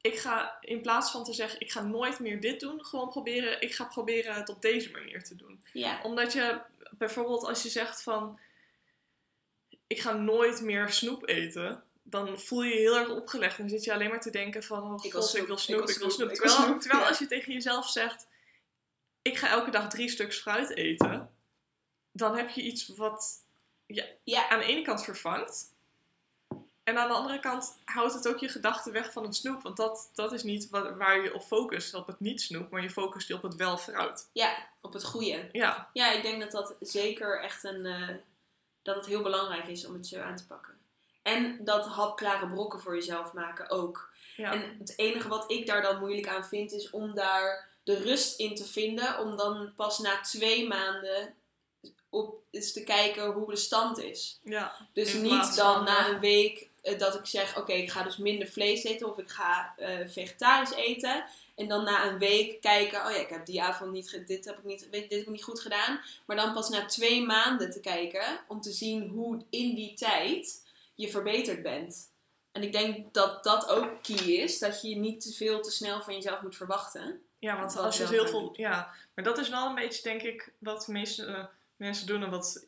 ik 0.01 0.17
ga 0.17 0.57
in 0.61 0.81
plaats 0.81 1.11
van 1.11 1.23
te 1.23 1.33
zeggen, 1.33 1.59
ik 1.59 1.71
ga 1.71 1.81
nooit 1.81 2.19
meer 2.19 2.41
dit 2.41 2.59
doen, 2.59 2.85
gewoon 2.85 3.09
proberen, 3.09 3.61
ik 3.61 3.73
ga 3.73 3.83
proberen 3.83 4.35
het 4.35 4.49
op 4.49 4.61
deze 4.61 4.91
manier 4.91 5.23
te 5.23 5.35
doen. 5.35 5.63
Ja, 5.73 5.99
Omdat 6.03 6.33
je 6.33 6.59
bijvoorbeeld 6.91 7.43
als 7.43 7.63
je 7.63 7.69
zegt 7.69 8.03
van, 8.03 8.39
ik 9.87 9.99
ga 9.99 10.13
nooit 10.13 10.61
meer 10.61 10.89
snoep 10.89 11.27
eten, 11.27 11.83
dan 12.03 12.39
voel 12.39 12.63
je 12.63 12.73
je 12.73 12.79
heel 12.79 12.97
erg 12.97 13.09
opgelegd 13.09 13.59
en 13.59 13.69
zit 13.69 13.83
je 13.83 13.93
alleen 13.93 14.09
maar 14.09 14.21
te 14.21 14.29
denken 14.29 14.63
van, 14.63 14.83
oh 14.83 15.05
Ik 15.05 15.11
wil 15.11 15.21
god, 15.21 15.29
ik 15.29 15.35
snoep, 15.35 15.47
wil 15.47 15.55
ik 15.55 15.61
snoep, 15.61 15.79
wil 15.79 15.89
ik 15.89 15.97
wil 15.97 16.09
snoep, 16.09 16.29
ik 16.31 16.37
wil 16.37 16.47
Terwijl, 16.47 16.67
snoep, 16.67 16.81
terwijl 16.81 17.01
ja. 17.03 17.07
als 17.07 17.19
je 17.19 17.27
tegen 17.27 17.53
jezelf 17.53 17.89
zegt, 17.89 18.27
ik 19.21 19.37
ga 19.37 19.49
elke 19.49 19.71
dag 19.71 19.89
drie 19.89 20.09
stuks 20.09 20.39
fruit 20.39 20.75
eten, 20.75 21.29
dan 22.11 22.35
heb 22.37 22.49
je 22.49 22.61
iets 22.61 22.87
wat 22.87 23.43
ja, 24.23 24.49
aan 24.49 24.59
de 24.59 24.65
ene 24.65 24.81
kant 24.81 25.03
vervangt. 25.03 25.73
En 26.83 26.97
aan 26.97 27.07
de 27.07 27.13
andere 27.13 27.39
kant 27.39 27.77
houdt 27.85 28.13
het 28.13 28.27
ook 28.27 28.39
je 28.39 28.49
gedachten 28.49 28.91
weg 28.91 29.11
van 29.11 29.23
het 29.23 29.35
snoep. 29.35 29.61
Want 29.61 29.77
dat, 29.77 30.11
dat 30.13 30.31
is 30.31 30.43
niet 30.43 30.69
waar, 30.69 30.97
waar 30.97 31.23
je 31.23 31.33
op 31.33 31.41
focust, 31.41 31.93
op 31.93 32.07
het 32.07 32.19
niet 32.19 32.41
snoep, 32.41 32.69
maar 32.69 32.81
je 32.81 32.89
focust 32.89 33.27
je 33.27 33.33
op 33.33 33.41
het 33.41 33.55
wel 33.55 33.77
fruit. 33.77 34.29
ja, 34.33 34.69
op 34.81 34.93
het 34.93 35.03
goede. 35.03 35.49
Ja, 35.51 35.89
Ja, 35.93 36.11
ik 36.11 36.21
denk 36.21 36.41
dat 36.41 36.51
dat 36.51 36.75
zeker 36.79 37.41
echt 37.41 37.63
een. 37.63 37.85
eh, 37.85 38.09
dat 38.85 38.95
het 38.95 39.05
heel 39.05 39.21
belangrijk 39.21 39.67
is 39.67 39.85
om 39.85 39.93
het 39.93 40.07
zo 40.07 40.19
aan 40.19 40.35
te 40.35 40.47
pakken. 40.47 40.73
En 41.21 41.63
dat 41.63 41.85
hapklare 41.85 42.47
brokken 42.49 42.81
voor 42.81 42.95
jezelf 42.95 43.33
maken 43.33 43.69
ook. 43.69 44.09
ja. 44.35 44.53
En 44.53 44.75
het 44.79 44.93
enige 44.97 45.27
wat 45.27 45.51
ik 45.51 45.65
daar 45.67 45.81
dan 45.81 45.99
moeilijk 45.99 46.27
aan 46.27 46.45
vind, 46.45 46.71
is 46.71 46.89
om 46.89 47.13
daar 47.13 47.69
de 47.83 47.97
rust 47.97 48.39
in 48.39 48.55
te 48.55 48.65
vinden. 48.65 49.19
Om 49.19 49.37
dan 49.37 49.73
pas 49.75 49.99
na 49.99 50.21
twee 50.21 50.67
maanden 50.67 51.35
op 52.09 52.41
eens 52.51 52.73
te 52.73 52.83
kijken 52.83 53.25
hoe 53.31 53.49
de 53.49 53.55
stand 53.55 53.97
is. 53.97 54.39
ja. 54.43 54.87
Dus 54.93 55.13
niet 55.13 55.55
dan 55.55 55.83
na 55.83 56.09
een 56.09 56.19
week 56.19 56.69
dat 56.97 57.15
ik 57.15 57.25
zeg: 57.25 57.57
Oké, 57.57 57.73
ik 57.73 57.91
ga 57.91 58.03
dus 58.03 58.17
minder 58.17 58.47
vlees 58.47 58.83
eten 58.83 59.09
of 59.09 59.17
ik 59.17 59.29
ga 59.29 59.73
eh, 59.77 60.07
vegetarisch 60.07 60.73
eten. 60.73 61.25
En 61.55 61.67
dan 61.67 61.83
na 61.83 62.07
een 62.07 62.17
week 62.17 62.61
kijken: 62.61 63.05
Oh 63.05 63.11
ja, 63.11 63.17
ik 63.17 63.29
heb 63.29 63.45
die 63.45 63.61
avond 63.61 63.91
niet, 63.91 64.23
dit 64.27 64.45
heb 64.45 64.57
ik 64.57 64.63
niet, 64.63 64.87
dit 64.91 65.09
heb 65.09 65.19
ik 65.19 65.29
niet 65.29 65.43
goed 65.43 65.59
gedaan. 65.59 65.99
Maar 66.25 66.35
dan 66.35 66.53
pas 66.53 66.69
na 66.69 66.85
twee 66.85 67.25
maanden 67.25 67.71
te 67.71 67.79
kijken 67.79 68.39
om 68.47 68.61
te 68.61 68.71
zien 68.71 69.09
hoe 69.09 69.41
in 69.49 69.75
die 69.75 69.93
tijd 69.93 70.65
je 70.95 71.09
verbeterd 71.09 71.63
bent. 71.63 72.13
En 72.51 72.63
ik 72.63 72.71
denk 72.71 73.13
dat 73.13 73.43
dat 73.43 73.69
ook 73.69 74.03
key 74.03 74.15
is: 74.15 74.59
dat 74.59 74.81
je 74.81 74.95
niet 74.95 75.21
te 75.21 75.33
veel 75.33 75.61
te 75.61 75.71
snel 75.71 76.01
van 76.01 76.13
jezelf 76.13 76.41
moet 76.41 76.55
verwachten. 76.55 77.21
ja, 77.39 77.59
want 77.59 77.77
als 77.77 77.97
je 77.97 78.07
heel 78.07 78.27
veel. 78.27 78.53
Ja, 78.53 78.93
maar 79.15 79.23
dat 79.23 79.37
is 79.37 79.49
wel 79.49 79.67
een 79.67 79.75
beetje, 79.75 80.03
denk 80.03 80.21
ik, 80.21 80.53
wat 80.57 80.85
de 80.85 80.91
meeste 80.91 81.25
eh, 81.25 81.45
mensen 81.75 82.07
doen. 82.07 82.23
En 82.23 82.29
wat 82.29 82.63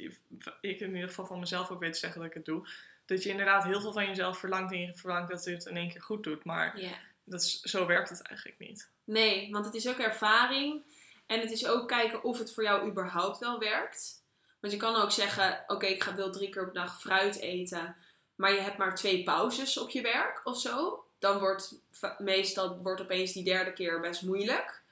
ik 0.61 0.79
in 0.79 0.93
ieder 0.93 1.09
geval 1.09 1.25
van 1.25 1.39
mezelf 1.39 1.69
ook 1.69 1.79
weet 1.79 1.93
te 1.93 1.99
zeggen 1.99 2.19
dat 2.19 2.29
ik 2.29 2.35
het 2.35 2.45
doe. 2.45 2.67
Dat 3.07 3.23
je 3.23 3.29
inderdaad 3.29 3.63
heel 3.63 3.81
veel 3.81 3.93
van 3.93 4.05
jezelf 4.05 4.37
verlangt 4.37 4.71
en 4.71 4.79
je 4.79 4.95
verlangt 4.95 5.31
dat 5.31 5.43
je 5.43 5.51
het 5.51 5.65
in 5.65 5.77
één 5.77 5.89
keer 5.89 6.01
goed 6.01 6.23
doet. 6.23 6.43
Maar 6.43 6.79
dat 7.23 7.41
is, 7.41 7.59
zo 7.61 7.85
werkt 7.85 8.09
het 8.09 8.21
eigenlijk 8.21 8.59
niet. 8.59 8.89
Nee, 9.03 9.51
want 9.51 9.65
het 9.65 9.73
is 9.73 9.89
ook 9.89 9.97
ervaring. 9.97 10.83
En 11.25 11.39
het 11.39 11.51
is 11.51 11.67
ook 11.67 11.87
kijken 11.87 12.23
of 12.23 12.37
het 12.39 12.53
voor 12.53 12.63
jou 12.63 12.89
überhaupt 12.89 13.37
wel 13.37 13.59
werkt. 13.59 14.23
Want 14.59 14.73
je 14.73 14.79
kan 14.79 14.95
ook 14.95 15.11
zeggen, 15.11 15.63
oké, 15.67 15.85
ik 15.85 16.03
ga 16.03 16.15
wil 16.15 16.31
drie 16.31 16.49
keer 16.49 16.67
op 16.67 16.73
dag 16.73 17.01
fruit 17.01 17.39
eten. 17.39 17.95
Maar 18.35 18.53
je 18.53 18.59
hebt 18.59 18.77
maar 18.77 18.95
twee 18.95 19.23
pauzes 19.23 19.77
op 19.77 19.89
je 19.89 20.01
werk 20.01 20.41
of 20.43 20.59
zo. 20.59 21.05
Dan 21.19 21.39
wordt 21.39 21.81
meestal 22.17 22.77
wordt 22.77 23.01
opeens 23.01 23.33
die 23.33 23.43
derde 23.43 23.73
keer 23.73 23.99
best 23.99 24.21
moeilijk. 24.21 24.83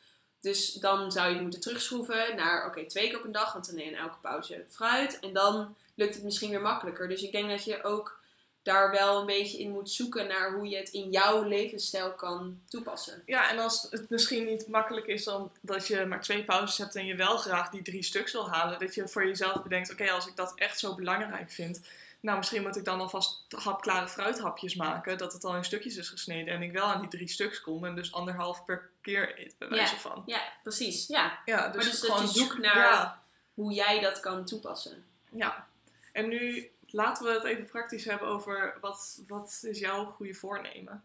Dus 0.45 0.73
dan 0.73 1.11
zou 1.11 1.33
je 1.33 1.41
moeten 1.41 1.59
terugschroeven 1.59 2.35
naar, 2.35 2.65
oké, 2.65 2.85
twee 2.85 3.07
keer 3.07 3.17
op 3.17 3.23
een 3.23 3.31
dag, 3.31 3.53
want 3.53 3.65
dan 3.65 3.77
in 3.77 3.95
elke 3.95 4.17
pauze 4.21 4.65
fruit. 4.69 5.19
En 5.19 5.33
dan 5.33 5.75
lukt 5.95 6.13
het 6.13 6.23
misschien 6.23 6.49
weer 6.49 6.61
makkelijker. 6.61 7.07
Dus 7.07 7.21
ik 7.21 7.31
denk 7.31 7.49
dat 7.49 7.63
je 7.63 7.83
ook 7.83 8.19
daar 8.63 8.91
wel 8.91 9.19
een 9.19 9.25
beetje 9.25 9.57
in 9.57 9.71
moet 9.71 9.89
zoeken 9.89 10.27
naar 10.27 10.53
hoe 10.53 10.69
je 10.69 10.77
het 10.77 10.89
in 10.89 11.11
jouw 11.11 11.43
levensstijl 11.43 12.13
kan 12.13 12.59
toepassen. 12.69 13.23
Ja, 13.25 13.49
en 13.51 13.59
als 13.59 13.87
het 13.89 14.09
misschien 14.09 14.45
niet 14.45 14.67
makkelijk 14.67 15.05
is 15.05 15.23
dan 15.23 15.51
dat 15.61 15.87
je 15.87 16.05
maar 16.05 16.21
twee 16.21 16.43
pauzes 16.43 16.77
hebt 16.77 16.95
en 16.95 17.05
je 17.05 17.15
wel 17.15 17.37
graag 17.37 17.69
die 17.69 17.81
drie 17.81 18.03
stuks 18.03 18.31
wil 18.31 18.49
halen, 18.49 18.79
dat 18.79 18.95
je 18.95 19.07
voor 19.07 19.25
jezelf 19.25 19.63
bedenkt: 19.63 19.91
oké, 19.91 20.11
als 20.11 20.27
ik 20.27 20.35
dat 20.35 20.53
echt 20.55 20.79
zo 20.79 20.95
belangrijk 20.95 21.51
vind, 21.51 21.81
nou 22.25 22.37
misschien 22.37 22.61
moet 22.61 22.75
ik 22.77 22.85
dan 22.85 22.99
alvast 22.99 23.45
hapklare 23.57 24.07
fruithapjes 24.07 24.75
maken, 24.75 25.17
dat 25.17 25.33
het 25.33 25.43
al 25.43 25.55
in 25.55 25.63
stukjes 25.63 25.95
is 25.95 26.09
gesneden 26.09 26.53
en 26.53 26.61
ik 26.61 26.71
wel 26.71 26.85
aan 26.85 26.99
die 26.99 27.09
drie 27.09 27.27
stuks 27.27 27.61
kom 27.61 27.85
en 27.85 27.95
dus 27.95 28.13
anderhalf 28.13 28.65
per 28.65 28.89
keer 29.01 29.39
eet, 29.39 29.55
bij 29.57 29.69
wijze 29.69 29.99
van. 29.99 30.23
Ja, 30.25 30.41
precies. 30.63 31.07
Ja. 31.07 31.39
Ja, 31.45 31.67
dus, 31.67 31.75
maar 31.75 31.85
dus 31.91 31.99
dat 32.01 32.11
gewoon 32.11 32.25
je 32.27 32.39
zoekt 32.39 32.57
naar 32.57 32.75
Ja, 32.77 33.23
hoe 33.53 33.73
jij 33.73 33.99
dat 33.99 34.19
kan 34.19 34.45
toepassen. 34.45 35.05
ja. 35.29 35.67
En 36.11 36.27
nu 36.27 36.69
laten 36.85 37.25
we 37.25 37.31
het 37.31 37.43
even 37.43 37.65
praktisch 37.65 38.05
hebben 38.05 38.27
over 38.27 38.77
wat, 38.81 39.21
wat 39.27 39.59
is 39.61 39.79
jouw 39.79 40.05
goede 40.05 40.33
voornemen? 40.33 41.03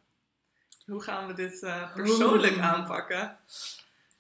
Hoe 0.86 1.02
gaan 1.02 1.26
we 1.26 1.32
dit 1.34 1.62
eh, 1.62 1.94
persoonlijk 1.94 2.54
Oeh. 2.54 2.72
aanpakken? 2.72 3.38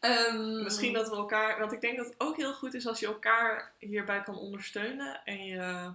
Ehm, 0.00 0.62
Misschien 0.62 0.92
dat 0.92 1.08
we 1.08 1.16
elkaar, 1.16 1.58
want 1.58 1.72
ik 1.72 1.80
denk 1.80 1.96
dat 1.96 2.06
het 2.06 2.14
ook 2.18 2.36
heel 2.36 2.52
goed 2.52 2.74
is 2.74 2.86
als 2.86 3.00
je 3.00 3.06
elkaar 3.06 3.72
hierbij 3.78 4.22
kan 4.22 4.38
ondersteunen 4.38 5.20
en 5.24 5.44
je 5.44 5.92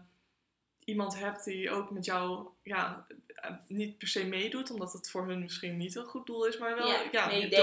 iemand 0.86 1.20
hebt 1.20 1.44
die 1.44 1.72
ook 1.72 1.90
met 1.92 2.06
jou, 2.06 2.48
ja, 2.64 3.06
niet 3.68 3.98
per 3.98 4.08
se 4.08 4.24
meedoet, 4.26 4.72
omdat 4.72 4.94
het 4.94 5.10
voor 5.10 5.28
hun 5.28 5.40
misschien 5.40 5.78
niet 5.78 5.96
een 5.96 6.06
goed 6.06 6.26
doel 6.26 6.46
is, 6.46 6.58
maar 6.58 6.76
wel, 6.76 6.88
ja, 6.88 7.02
ja, 7.12 7.30
de- 7.50 7.56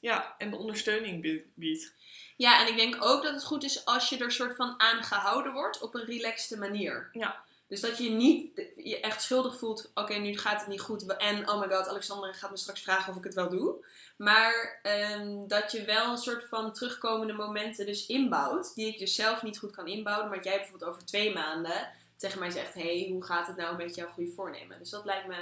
ja, 0.00 0.34
en 0.38 0.50
de 0.50 0.56
ondersteuning 0.56 1.20
bie- 1.22 1.50
biedt. 1.54 1.92
Ja, 2.36 2.60
en 2.60 2.68
ik 2.72 2.76
denk 2.76 2.96
ook 3.04 3.22
dat 3.22 3.34
het 3.34 3.44
goed 3.44 3.64
is 3.64 3.84
als 3.84 4.08
je 4.08 4.18
er 4.18 4.32
soort 4.32 4.56
van 4.56 4.74
aan 4.80 5.02
gehouden 5.02 5.52
wordt 5.52 5.80
op 5.80 5.94
een 5.94 6.04
relaxte 6.04 6.58
manier. 6.58 7.08
Ja. 7.12 7.42
Dus 7.68 7.80
dat 7.80 7.98
je 7.98 8.10
niet 8.10 8.62
je 8.76 9.00
echt 9.00 9.22
schuldig 9.22 9.58
voelt, 9.58 9.90
oké, 9.94 10.14
nu 10.14 10.38
gaat 10.38 10.58
het 10.60 10.68
niet 10.68 10.80
goed 10.80 11.16
en 11.16 11.48
oh 11.50 11.60
my 11.60 11.68
god, 11.76 11.88
Alexander 11.88 12.34
gaat 12.34 12.50
me 12.50 12.56
straks 12.56 12.82
vragen 12.82 13.10
of 13.12 13.18
ik 13.18 13.24
het 13.24 13.34
wel 13.34 13.48
doe. 13.48 13.84
Maar 14.16 14.78
ehm, 14.82 15.46
dat 15.46 15.72
je 15.72 15.84
wel 15.84 16.10
een 16.10 16.16
soort 16.18 16.44
van 16.48 16.72
terugkomende 16.72 17.32
momenten 17.32 17.86
dus 17.86 18.06
inbouwt, 18.06 18.74
die 18.74 18.86
ik 18.86 18.98
dus 18.98 19.14
zelf 19.14 19.42
niet 19.42 19.58
goed 19.58 19.70
kan 19.70 19.86
inbouwen, 19.86 20.28
maar 20.28 20.42
jij 20.44 20.56
bijvoorbeeld 20.56 20.90
over 20.90 21.04
twee 21.04 21.32
maanden 21.34 21.88
tegen 22.22 22.38
mij 22.38 22.50
zegt, 22.50 22.74
hey, 22.74 23.06
hoe 23.10 23.24
gaat 23.24 23.46
het 23.46 23.56
nou 23.56 23.76
met 23.76 23.94
jouw 23.94 24.08
goede 24.08 24.32
voornemen? 24.32 24.78
Dus 24.78 24.90
dat 24.90 25.04
lijkt 25.04 25.26
me 25.26 25.36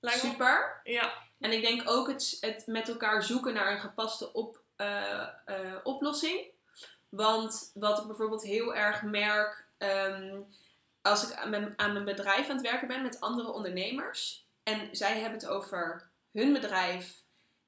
Lijkt 0.00 0.22
me- 0.22 0.28
super. 0.30 0.80
Ja, 0.84 1.12
En 1.40 1.52
ik 1.52 1.62
denk 1.62 1.90
ook 1.90 2.08
het, 2.08 2.36
het 2.40 2.66
met 2.66 2.88
elkaar 2.88 3.22
zoeken 3.22 3.54
naar 3.54 3.72
een 3.72 3.80
gepaste 3.80 4.32
op, 4.32 4.60
eh, 4.76 5.20
eh, 5.44 5.76
oplossing. 5.82 6.40
Want 7.08 7.70
wat 7.74 7.98
ik 7.98 8.06
bijvoorbeeld 8.06 8.42
heel 8.42 8.74
erg 8.74 9.02
merk 9.02 9.66
ehm, 9.78 10.40
als 11.02 11.30
ik 11.30 11.36
aan 11.36 11.50
mijn, 11.50 11.72
aan 11.76 11.92
mijn 11.92 12.04
bedrijf 12.04 12.48
aan 12.48 12.56
het 12.56 12.66
werken 12.66 12.88
ben 12.88 13.02
met 13.02 13.20
andere 13.20 13.52
ondernemers. 13.52 14.46
En 14.62 14.88
zij 14.92 15.12
hebben 15.20 15.38
het 15.38 15.48
over 15.48 16.10
hun 16.32 16.52
bedrijf. 16.52 17.14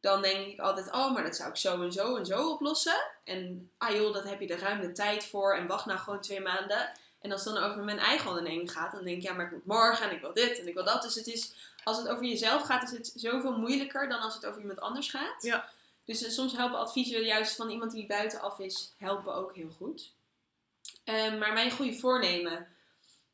Dan 0.01 0.23
denk 0.23 0.47
ik 0.47 0.59
altijd, 0.59 0.93
oh, 0.93 1.13
maar 1.13 1.23
dat 1.23 1.37
zou 1.37 1.49
ik 1.49 1.57
zo 1.57 1.83
en 1.83 1.93
zo 1.93 2.17
en 2.17 2.27
zo 2.27 2.51
oplossen. 2.51 3.11
En 3.25 3.71
ah 3.79 3.95
joh, 3.95 4.13
dat 4.13 4.25
heb 4.25 4.41
je 4.41 4.47
de 4.47 4.93
tijd 4.93 5.27
voor. 5.27 5.55
En 5.55 5.67
wacht 5.67 5.87
nou 5.87 5.99
gewoon 5.99 6.21
twee 6.21 6.41
maanden. 6.41 6.93
En 7.25 7.33
als 7.33 7.45
het 7.45 7.55
dan 7.55 7.63
over 7.63 7.83
mijn 7.83 7.99
eigen 7.99 8.29
onderneming 8.29 8.73
gaat, 8.73 8.93
dan 8.93 9.05
denk 9.05 9.17
ik, 9.17 9.23
ja, 9.23 9.33
maar 9.33 9.47
ik 9.47 9.53
moet 9.53 9.67
morgen 9.67 10.09
en 10.09 10.15
ik 10.15 10.21
wil 10.21 10.33
dit 10.33 10.59
en 10.59 10.69
ik 10.69 10.75
wil 10.75 10.85
dat. 10.85 11.03
Dus 11.03 11.15
het 11.15 11.27
is, 11.27 11.55
als 11.85 11.97
het 11.97 12.09
over 12.09 12.25
jezelf 12.25 12.63
gaat, 12.63 12.83
is 12.83 12.99
het 12.99 13.13
zoveel 13.15 13.59
moeilijker 13.59 14.09
dan 14.09 14.21
als 14.21 14.35
het 14.35 14.47
over 14.47 14.61
iemand 14.61 14.81
anders 14.81 15.11
gaat. 15.11 15.43
Ja. 15.43 15.69
Dus 16.05 16.23
eh, 16.23 16.31
soms 16.31 16.57
helpen 16.57 16.79
adviezen 16.79 17.25
juist 17.25 17.57
van 17.57 17.71
iemand 17.71 17.93
die 17.93 18.07
buitenaf 18.07 18.59
is, 18.59 18.95
helpen 18.99 19.35
ook 19.35 19.55
heel 19.55 19.71
goed. 19.71 20.13
Ehm, 21.05 21.39
maar 21.39 21.53
mijn 21.53 21.71
goede 21.71 21.95
voornemen. 21.95 22.69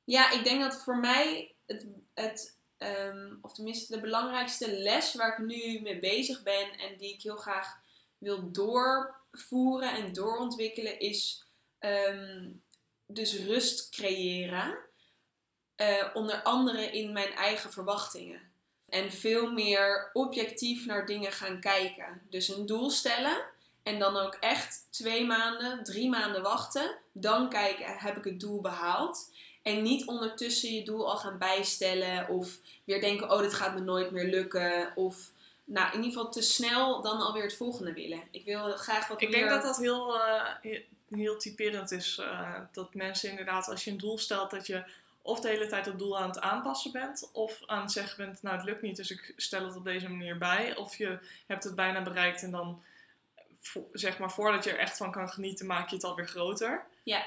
Ja, 0.05 0.31
ik 0.31 0.45
denk 0.45 0.61
dat 0.61 0.83
voor 0.83 0.97
mij 0.97 1.55
het, 1.67 1.87
het 2.15 2.57
ehm, 2.79 3.35
of 3.43 3.53
tenminste 3.53 3.95
de 3.95 4.01
belangrijkste 4.01 4.73
les 4.73 5.15
waar 5.15 5.33
ik 5.33 5.47
nu 5.47 5.81
mee 5.81 5.99
bezig 5.99 6.43
ben 6.43 6.79
en 6.79 6.97
die 6.97 7.15
ik 7.15 7.23
heel 7.23 7.37
graag 7.37 7.79
wil 8.19 8.51
doorvoeren 8.53 9.93
en 9.93 10.13
doorontwikkelen, 10.13 10.99
is 10.99 11.45
ehm, 11.79 12.49
dus 13.15 13.39
rust 13.39 13.91
creëren. 13.91 14.79
Eh, 15.77 16.07
onder 16.15 16.43
andere 16.43 16.91
in 16.91 17.13
mijn 17.13 17.33
eigen 17.33 17.73
verwachtingen. 17.73 18.41
En 18.89 19.13
veel 19.13 19.53
meer 19.53 20.11
objectief 20.13 20.87
naar 20.87 21.07
dingen 21.07 21.33
gaan 21.33 21.61
kijken. 21.61 22.23
Dus 22.31 22.49
een 22.49 22.67
doel 22.67 22.91
stellen. 22.91 23.37
En 23.83 23.99
dan 23.99 24.17
ook 24.17 24.35
echt 24.35 24.87
twee 24.91 25.27
maanden, 25.27 25.85
drie 25.85 26.09
maanden 26.09 26.43
wachten. 26.43 26.97
Dan 27.13 27.49
kijken, 27.49 27.99
heb 27.99 28.17
ik 28.17 28.25
het 28.25 28.41
doel 28.41 28.61
behaald? 28.61 29.31
En 29.63 29.83
niet 29.83 30.07
ondertussen 30.07 30.75
je 30.75 30.85
doel 30.85 31.11
al 31.11 31.17
gaan 31.17 31.39
bijstellen. 31.39 32.29
Of 32.29 32.59
weer 32.85 33.01
denken, 33.01 33.31
oh 33.31 33.41
dit 33.41 33.55
gaat 33.55 33.75
me 33.75 33.81
nooit 33.81 34.11
meer 34.11 34.27
lukken. 34.27 34.93
Of 34.95 35.31
nou, 35.65 35.87
in 35.87 36.03
ieder 36.03 36.13
geval 36.13 36.31
te 36.31 36.43
snel 36.43 37.03
dan 37.03 37.21
alweer 37.21 37.43
het 37.43 37.57
volgende 37.57 37.93
willen. 37.93 38.23
Ik 38.31 38.45
wil 38.45 38.77
graag 38.77 39.09
wat 39.09 39.23
ik 39.23 39.29
meer... 39.31 39.39
denk 39.39 39.51
dat 39.51 39.63
dat 39.63 39.77
heel, 39.77 40.21
eh, 40.21 40.81
heel 41.11 41.37
typerend 41.39 41.91
is. 41.91 42.19
eh, 42.19 42.61
dat 42.73 42.95
mensen 42.95 43.31
inderdaad, 43.31 43.69
als 43.69 43.85
je 43.85 43.91
een 43.91 43.99
doel 43.99 44.19
stelt, 44.19 44.51
dat 44.51 44.67
je 44.67 44.85
of 45.23 45.41
de 45.41 45.49
hele 45.49 45.67
tijd 45.67 45.87
het 45.87 45.99
doel 45.99 46.19
aan 46.19 46.29
het 46.29 46.41
aanpassen 46.41 46.93
bent, 46.93 47.29
of 47.33 47.61
aan 47.67 47.83
het 47.83 47.93
zeggen 47.93 48.17
bent, 48.17 48.43
nou 48.43 48.57
het 48.57 48.65
lukt 48.65 48.83
niet, 48.83 48.97
dus 48.97 49.11
ik 49.11 49.33
stel 49.37 49.65
het 49.65 49.77
op 49.77 49.85
deze 49.85 50.09
manier 50.09 50.39
bij. 50.39 50.77
Of 50.77 50.97
je 50.97 51.19
hebt 51.47 51.65
het 51.65 51.75
bijna 51.75 52.03
bereikt 52.03 52.43
en 52.43 52.51
dan, 52.51 52.83
zeg 53.93 54.19
maar, 54.19 54.31
voordat 54.31 54.65
je 54.65 54.71
er 54.71 54.79
echt 54.79 54.97
van 54.97 55.11
kan 55.11 55.29
genieten, 55.29 55.67
maak 55.67 55.89
je 55.89 55.95
het 55.95 56.05
alweer 56.05 56.29
groter. 56.29 56.87
Ja. 57.03 57.27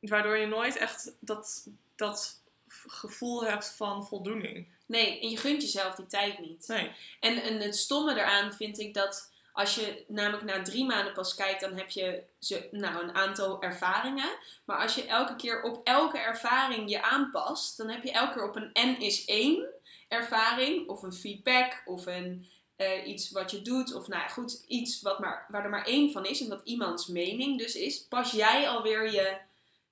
Waardoor 0.00 0.36
je 0.36 0.46
nooit 0.46 0.76
echt 0.76 1.12
dat, 1.20 1.68
dat 1.96 2.40
gevoel 2.86 3.44
hebt 3.44 3.74
van 3.76 4.06
voldoening. 4.06 4.66
Nee, 4.86 5.20
en 5.20 5.30
je 5.30 5.36
gunt 5.36 5.62
jezelf 5.62 5.94
die 5.94 6.06
tijd 6.06 6.38
niet. 6.38 6.68
Nee. 6.68 6.90
En, 7.20 7.42
en 7.42 7.60
het 7.60 7.76
stomme 7.76 8.12
eraan 8.12 8.52
vind 8.52 8.78
ik 8.78 8.94
dat 8.94 9.30
als 9.56 9.74
je 9.74 10.04
namelijk 10.08 10.44
na 10.44 10.62
drie 10.62 10.84
maanden 10.84 11.12
pas 11.12 11.34
kijkt, 11.34 11.60
dan 11.60 11.76
heb 11.76 11.90
je 11.90 12.22
ze, 12.38 12.68
nou, 12.70 13.02
een 13.02 13.14
aantal 13.14 13.62
ervaringen. 13.62 14.38
Maar 14.64 14.78
als 14.78 14.94
je 14.94 15.06
elke 15.06 15.36
keer 15.36 15.62
op 15.62 15.80
elke 15.86 16.18
ervaring 16.18 16.90
je 16.90 17.02
aanpast, 17.02 17.76
dan 17.76 17.88
heb 17.88 18.02
je 18.02 18.10
elke 18.10 18.32
keer 18.32 18.48
op 18.48 18.56
een 18.56 18.70
N 18.72 19.00
is 19.00 19.24
één 19.24 19.66
ervaring, 20.08 20.88
of 20.88 21.02
een 21.02 21.12
feedback, 21.12 21.82
of 21.84 22.06
een, 22.06 22.46
eh, 22.76 23.08
iets 23.08 23.30
wat 23.30 23.50
je 23.50 23.62
doet, 23.62 23.94
of 23.94 24.08
nou 24.08 24.30
goed, 24.30 24.64
iets 24.66 25.02
wat 25.02 25.18
maar, 25.18 25.46
waar 25.48 25.64
er 25.64 25.70
maar 25.70 25.86
één 25.86 26.12
van 26.12 26.26
is 26.26 26.40
en 26.40 26.48
wat 26.48 26.64
iemands 26.64 27.06
mening 27.06 27.58
dus 27.58 27.74
is, 27.74 28.06
pas 28.06 28.30
jij 28.30 28.68
alweer 28.68 29.12
je, 29.12 29.36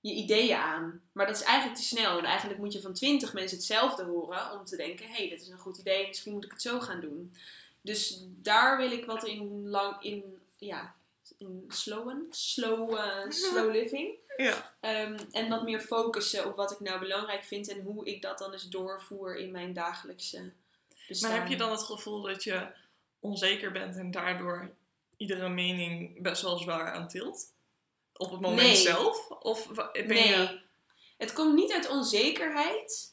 je 0.01 0.13
ideeën 0.13 0.57
aan. 0.57 1.03
Maar 1.13 1.27
dat 1.27 1.37
is 1.37 1.43
eigenlijk 1.43 1.79
te 1.79 1.87
snel. 1.87 2.19
En 2.19 2.25
eigenlijk 2.25 2.59
moet 2.61 2.73
je 2.73 2.81
van 2.81 2.95
twintig 2.95 3.33
mensen 3.33 3.57
hetzelfde 3.57 4.05
horen 4.05 4.59
om 4.59 4.65
te 4.65 4.77
denken, 4.77 5.07
hé, 5.07 5.13
hey, 5.13 5.29
dit 5.29 5.41
is 5.41 5.49
een 5.49 5.59
goed 5.59 5.79
idee, 5.79 6.07
misschien 6.07 6.33
moet 6.33 6.45
ik 6.45 6.51
het 6.51 6.63
zo 6.63 6.81
gaan 6.81 7.01
doen. 7.01 7.33
Dus 7.85 8.25
daar 8.29 8.77
wil 8.77 8.91
ik 8.91 9.05
wat 9.05 9.25
in 9.25 9.69
lang 9.69 10.03
in 10.03 10.39
ja 10.57 10.95
in 11.39 11.65
slowen, 11.69 12.27
slow, 12.31 12.95
eh, 12.95 13.31
slow 13.31 13.71
living. 13.77 14.15
Ja. 14.37 14.75
Ehm, 14.81 15.19
en 15.31 15.49
wat 15.49 15.63
meer 15.63 15.81
focussen 15.81 16.47
op 16.47 16.57
wat 16.57 16.71
ik 16.71 16.81
nou 16.81 16.99
belangrijk 16.99 17.45
vind 17.45 17.69
en 17.69 17.83
hoe 17.83 18.07
ik 18.07 18.23
dat 18.23 18.39
dan 18.39 18.53
eens 18.53 18.69
doorvoer 18.69 19.37
in 19.37 19.51
mijn 19.51 19.73
dagelijkse 19.73 20.53
bestaan. 21.09 21.31
Maar 21.31 21.41
heb 21.41 21.49
je 21.49 21.57
dan 21.57 21.71
het 21.71 21.83
gevoel 21.83 22.23
dat 22.23 22.45
je 22.45 22.67
onzeker 23.21 23.73
bent 23.73 23.97
en 23.97 24.11
daardoor 24.11 24.71
iedere 25.17 25.49
mening 25.49 26.23
best 26.23 26.43
wel 26.43 26.59
zwaar 26.59 26.93
aantilt? 26.93 27.53
Op 28.17 28.31
het 28.31 28.41
moment 28.41 28.67
Nee. 28.67 28.77
zelf? 28.77 29.29
Of 29.31 29.69
ben 29.93 30.07
Nee, 30.07 30.29
je... 30.29 30.61
het 31.19 31.33
komt 31.33 31.55
niet 31.55 31.73
uit 31.73 31.89
onzekerheid. 31.89 33.13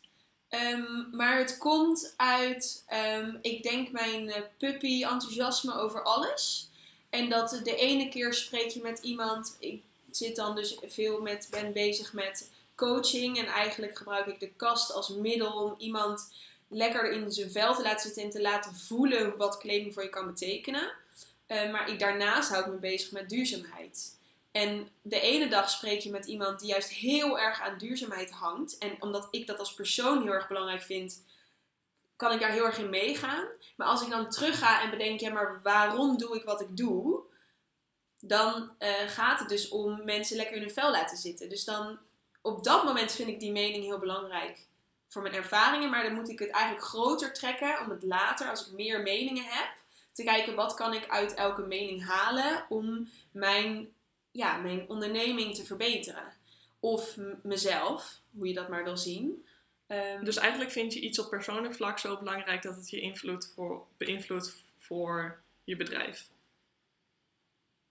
Ehm, 0.52 1.16
maar 1.16 1.38
het 1.38 1.58
komt 1.58 2.14
uit, 2.18 2.84
ehm, 2.88 3.38
ik 3.42 3.64
denk, 3.64 3.92
mijn 3.92 4.30
eh, 4.30 4.42
puppy 4.58 5.04
enthousiasme 5.04 5.74
over 5.74 6.04
alles. 6.04 6.70
En 7.10 7.30
dat 7.30 7.60
de 7.64 7.76
ene 7.76 8.10
keer 8.10 8.34
spreek 8.34 8.70
je 8.70 8.82
met 8.82 9.00
iemand. 9.00 9.56
Ik 9.60 9.84
zit 10.12 10.36
dan 10.36 10.56
dus 10.56 10.78
veel 10.86 11.22
met, 11.22 11.48
ben 11.52 11.74
bezig 11.74 12.14
met 12.14 12.52
coaching. 12.76 13.38
En 13.38 13.46
eigenlijk 13.46 13.98
gebruik 13.98 14.26
ik 14.26 14.40
de 14.40 14.52
kast 14.56 14.94
als 14.94 15.10
middel 15.10 15.52
om 15.52 15.76
iemand 15.78 16.32
lekker 16.68 17.12
in 17.12 17.32
zijn 17.32 17.52
vel 17.52 17.76
te 17.76 17.82
laten 17.82 18.02
zitten 18.02 18.24
en 18.24 18.30
te 18.30 18.42
laten 18.42 18.76
voelen 18.76 19.38
wat 19.38 19.58
kleding 19.58 19.94
voor 19.94 20.04
je 20.04 20.10
kan 20.10 20.26
betekenen. 20.26 20.94
Eh, 21.46 21.72
maar 21.72 21.90
ik, 21.90 22.00
daarnaast 22.00 22.50
hou 22.50 22.66
ik 22.66 22.72
me 22.72 22.78
bezig 22.78 23.12
met 23.12 23.30
duurzaamheid. 23.30 24.20
En 24.52 24.90
de 25.02 25.20
ene 25.20 25.48
dag 25.48 25.70
spreek 25.70 26.00
je 26.00 26.12
met 26.12 26.26
iemand 26.26 26.60
die 26.60 26.70
juist 26.70 26.90
heel 26.90 27.40
erg 27.40 27.62
aan 27.62 27.78
duurzaamheid 27.78 28.32
hangt. 28.32 28.78
En 28.78 29.02
omdat 29.02 29.28
ik 29.32 29.48
dat 29.48 29.60
als 29.60 29.74
persoon 29.74 30.22
heel 30.22 30.32
erg 30.32 30.48
belangrijk 30.48 30.82
vind, 30.82 31.24
kan 32.16 32.32
ik 32.32 32.40
daar 32.40 32.52
heel 32.52 32.66
erg 32.66 32.78
in 32.78 32.90
meegaan. 32.90 33.46
Maar 33.76 33.88
als 33.88 34.02
ik 34.02 34.10
dan 34.10 34.30
terug 34.30 34.60
ga 34.60 34.82
en 34.82 34.90
bedenk, 34.90 35.20
ja, 35.20 35.32
maar 35.32 35.60
waarom 35.64 36.18
doe 36.18 36.36
ik 36.36 36.44
wat 36.44 36.62
ik 36.62 36.78
doe? 36.78 37.22
Dan 38.20 38.72
eh, 38.78 39.08
gaat 39.08 39.40
het 39.40 39.50
dus 39.50 39.70
om 39.70 40.06
mensen 40.06 40.38
lekker 40.38 40.56
in 40.56 40.62
hun 40.62 40.72
vel 40.72 40.92
laten 40.92 41.18
zitten. 41.18 41.50
Dus 41.50 41.64
dan, 41.64 42.00
op 42.42 42.64
dat 42.64 42.84
moment 42.84 43.12
vind 43.12 43.30
ik 43.30 43.40
die 43.40 43.52
mening 43.52 43.84
heel 43.84 44.00
belangrijk 44.00 44.68
voor 45.08 45.22
mijn 45.22 45.34
ervaringen. 45.34 45.90
Maar 45.90 46.04
dan 46.04 46.14
moet 46.14 46.30
ik 46.30 46.40
het 46.40 46.50
eigenlijk 46.50 46.86
groter 46.86 47.34
trekken 47.34 47.80
om 47.80 47.90
het 47.90 48.04
later, 48.04 48.50
als 48.50 48.68
ik 48.68 48.74
meer 48.74 49.02
meningen 49.02 49.44
heb, 49.44 49.70
te 50.12 50.24
kijken 50.24 50.56
wat 50.56 50.74
kan 50.74 50.94
ik 50.94 51.10
uit 51.10 51.34
elke 51.34 51.62
mening 51.62 52.06
halen 52.06 52.66
om 52.70 53.10
mijn, 53.32 53.94
ja, 54.32 54.58
mijn 54.58 54.90
onderneming 54.90 55.56
te 55.56 55.66
verbeteren. 55.66 56.34
Of 56.80 57.18
mezelf, 57.44 58.20
hoe 58.32 58.48
je 58.48 58.54
dat 58.54 58.70
maar 58.70 58.84
wil 58.84 58.98
zien. 58.98 59.46
Ehm, 59.88 60.24
Dus 60.24 60.38
eigenlijk 60.38 60.72
vind 60.72 60.94
je 60.94 61.00
iets 61.00 61.20
op 61.20 61.30
persoonlijk 61.30 61.76
vlak 61.76 62.00
zo 62.00 62.18
belangrijk 62.18 62.62
dat 62.62 62.76
het 62.76 62.90
je 62.90 63.02
invloed 63.02 63.52
voor, 63.56 63.86
beïnvloedt 63.98 64.64
voor 64.80 65.42
je 65.64 65.76
bedrijf. 65.76 66.30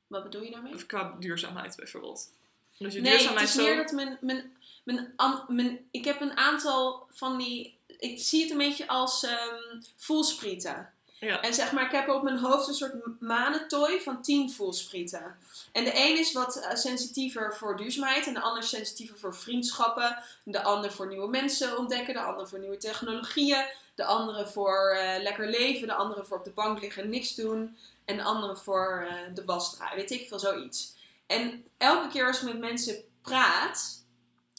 wat 0.06 0.23
bedoel 0.23 0.42
je 0.42 0.50
daarmee? 0.50 0.75
Of 0.75 0.87
qua 0.87 1.16
duurzaamheid 1.18 1.76
bijvoorbeeld. 1.76 2.30
Dus 2.78 2.94
je 2.94 3.00
Nee, 3.00 3.28
het 3.28 3.40
is 3.40 3.52
zo... 3.52 3.64
meer 3.64 3.76
dat 3.76 3.92
mijn, 3.92 4.18
mijn, 4.20 4.56
mijn, 4.85 5.12
an- 5.16 5.44
mijn... 5.49 5.88
Ik 5.90 6.04
heb 6.04 6.20
een 6.20 6.37
aantal 6.37 7.06
van 7.11 7.38
die... 7.38 7.78
Ik 7.87 8.18
zie 8.18 8.42
het 8.42 8.50
een 8.50 8.59
beetje 8.59 8.88
als 8.88 9.23
ehm 9.25 9.80
voelsprieten. 9.97 10.92
Ja. 11.21 11.41
En 11.41 11.55
zeg 11.55 11.73
maar, 11.73 11.85
ik 11.85 11.91
heb 11.91 12.09
op 12.09 12.23
mijn 12.23 12.39
hoofd 12.39 12.69
een 12.69 12.75
soort 12.75 13.21
manentooi 13.21 14.00
van 14.00 14.23
10 14.23 14.50
voelsprieten. 14.50 15.37
En 15.73 15.85
de 15.85 15.93
een 15.95 16.19
is 16.19 16.33
wat 16.33 16.57
eh, 16.57 16.75
sensitiever 16.75 17.57
voor 17.57 17.77
duurzaamheid. 17.77 18.27
En 18.27 18.35
de 18.35 18.41
ander 18.41 18.62
is 18.62 18.69
sensitiever 18.69 19.19
voor 19.19 19.35
vriendschappen. 19.35 20.19
De 20.45 20.62
ander 20.62 20.93
voor 20.93 21.07
nieuwe 21.07 21.29
mensen 21.29 21.79
ontdekken. 21.79 22.15
De 22.15 22.21
ander 22.21 22.49
voor 22.49 22.59
nieuwe 22.59 22.77
technologieën. 22.77 23.65
De 23.95 24.05
andere 24.05 24.47
voor 24.47 24.91
eh, 24.91 25.23
lekker 25.23 25.49
leven. 25.49 25.89
De 25.89 25.95
andere 25.95 26.25
voor 26.25 26.39
op 26.39 26.45
de 26.45 26.50
bank 26.50 26.81
liggen 26.81 27.03
en 27.03 27.11
niks 27.11 27.35
doen. 27.35 27.77
En 28.05 28.17
de 28.17 28.23
andere 28.23 28.57
voor 28.57 29.07
eh, 29.09 29.35
de 29.35 29.45
was 29.45 29.75
draaien. 29.77 29.97
Weet 29.97 30.11
ik 30.11 30.29
veel, 30.29 30.39
zoiets. 30.39 30.95
En 31.27 31.65
elke 31.79 32.09
keer 32.09 32.27
als 32.27 32.41
ik 32.41 32.49
met 32.49 32.59
mensen 32.59 33.05
praat, 33.23 34.05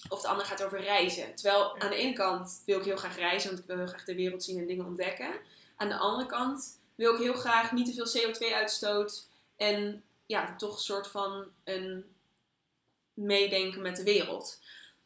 of 0.09 0.21
de 0.21 0.27
ander 0.27 0.45
gaat 0.45 0.63
over 0.63 0.81
reizen. 0.81 1.35
Terwijl 1.35 1.79
aan 1.79 1.89
de 1.89 1.95
ene 1.95 2.13
kant 2.13 2.61
wil 2.65 2.79
ik 2.79 2.85
heel 2.85 2.97
graag 2.97 3.15
reizen, 3.15 3.49
want 3.49 3.61
ik 3.61 3.67
wil 3.67 3.77
heel 3.77 3.87
graag 3.87 4.03
de 4.03 4.15
wereld 4.15 4.43
zien 4.43 4.59
en 4.59 4.67
dingen 4.67 4.85
ontdekken. 4.85 5.31
Aan 5.81 5.89
de 5.89 5.97
andere 5.97 6.25
kant 6.25 6.79
wil 6.95 7.13
ik 7.13 7.19
heel 7.19 7.33
graag 7.33 7.71
niet 7.71 7.95
te 7.95 8.05
veel 8.05 8.31
CO2-uitstoot 8.31 9.27
en 9.55 10.03
ja, 10.25 10.55
toch 10.55 10.73
een 10.73 10.79
soort 10.79 11.07
van 11.07 11.45
een 11.63 12.05
meedenken 13.13 13.81
met 13.81 13.95
de 13.95 14.03
wereld. 14.03 14.59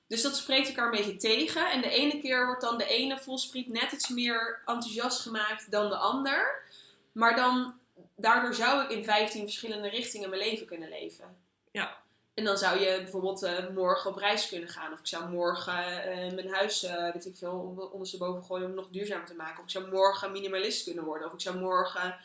Dus 0.07 0.21
dat 0.21 0.35
spreekt 0.35 0.67
elkaar 0.67 0.85
een 0.85 0.97
beetje 0.97 1.15
tegen. 1.15 1.71
En 1.71 1.81
de 1.81 1.89
ene 1.89 2.19
keer 2.21 2.45
wordt 2.45 2.61
dan 2.61 2.77
de 2.77 2.87
ene 2.87 3.19
voelspriet 3.19 3.67
net 3.67 3.91
iets 3.91 4.09
meer 4.09 4.61
enthousiast 4.65 5.21
gemaakt 5.21 5.71
dan 5.71 5.89
de 5.89 5.97
ander. 5.97 6.63
Maar 7.11 7.35
dan, 7.35 7.79
daardoor 8.15 8.53
zou 8.53 8.83
ik 8.83 8.89
in 8.89 9.03
15 9.03 9.41
verschillende 9.41 9.89
richtingen 9.89 10.29
mijn 10.29 10.41
leven 10.41 10.65
kunnen 10.65 10.89
leven. 10.89 11.37
Ja. 11.71 11.97
En 12.35 12.43
dan 12.43 12.57
zou 12.57 12.79
je 12.79 12.97
bijvoorbeeld 13.01 13.43
eh, 13.43 13.69
morgen 13.69 14.09
op 14.09 14.17
reis 14.17 14.47
kunnen 14.47 14.69
gaan. 14.69 14.93
Of 14.93 14.99
ik 14.99 15.07
zou 15.07 15.29
morgen 15.29 16.03
eh, 16.03 16.33
mijn 16.33 16.53
huis, 16.53 16.83
eh, 16.83 17.13
weet 17.13 17.25
ik 17.25 17.35
veel, 17.35 17.59
onder- 17.59 17.89
ondersteboven 17.89 18.43
gooien 18.43 18.65
om 18.65 18.71
het 18.71 18.79
nog 18.79 18.89
duurzaam 18.89 19.25
te 19.25 19.35
maken. 19.35 19.57
Of 19.57 19.63
ik 19.63 19.69
zou 19.69 19.91
morgen 19.91 20.31
minimalist 20.31 20.83
kunnen 20.83 21.03
worden. 21.03 21.27
Of 21.27 21.33
ik 21.33 21.41
zou 21.41 21.57
morgen 21.57 22.15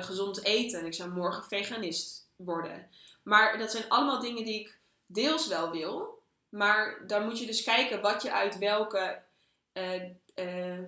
gezond 0.00 0.44
eten. 0.44 0.80
En 0.80 0.86
ik 0.86 0.94
zou 0.94 1.10
morgen 1.10 1.44
veganist 1.44 2.28
worden. 2.36 2.88
Maar 3.22 3.58
dat 3.58 3.70
zijn 3.70 3.88
allemaal 3.88 4.20
dingen 4.20 4.44
die 4.44 4.60
ik 4.60 4.78
deels 5.06 5.46
wel 5.46 5.70
wil. 5.70 6.22
Maar 6.48 7.06
dan 7.06 7.24
moet 7.24 7.38
je 7.38 7.46
dus 7.46 7.62
kijken 7.62 8.00
wat 8.00 8.22
je 8.22 8.32
uit 8.32 8.58
welke 8.58 9.22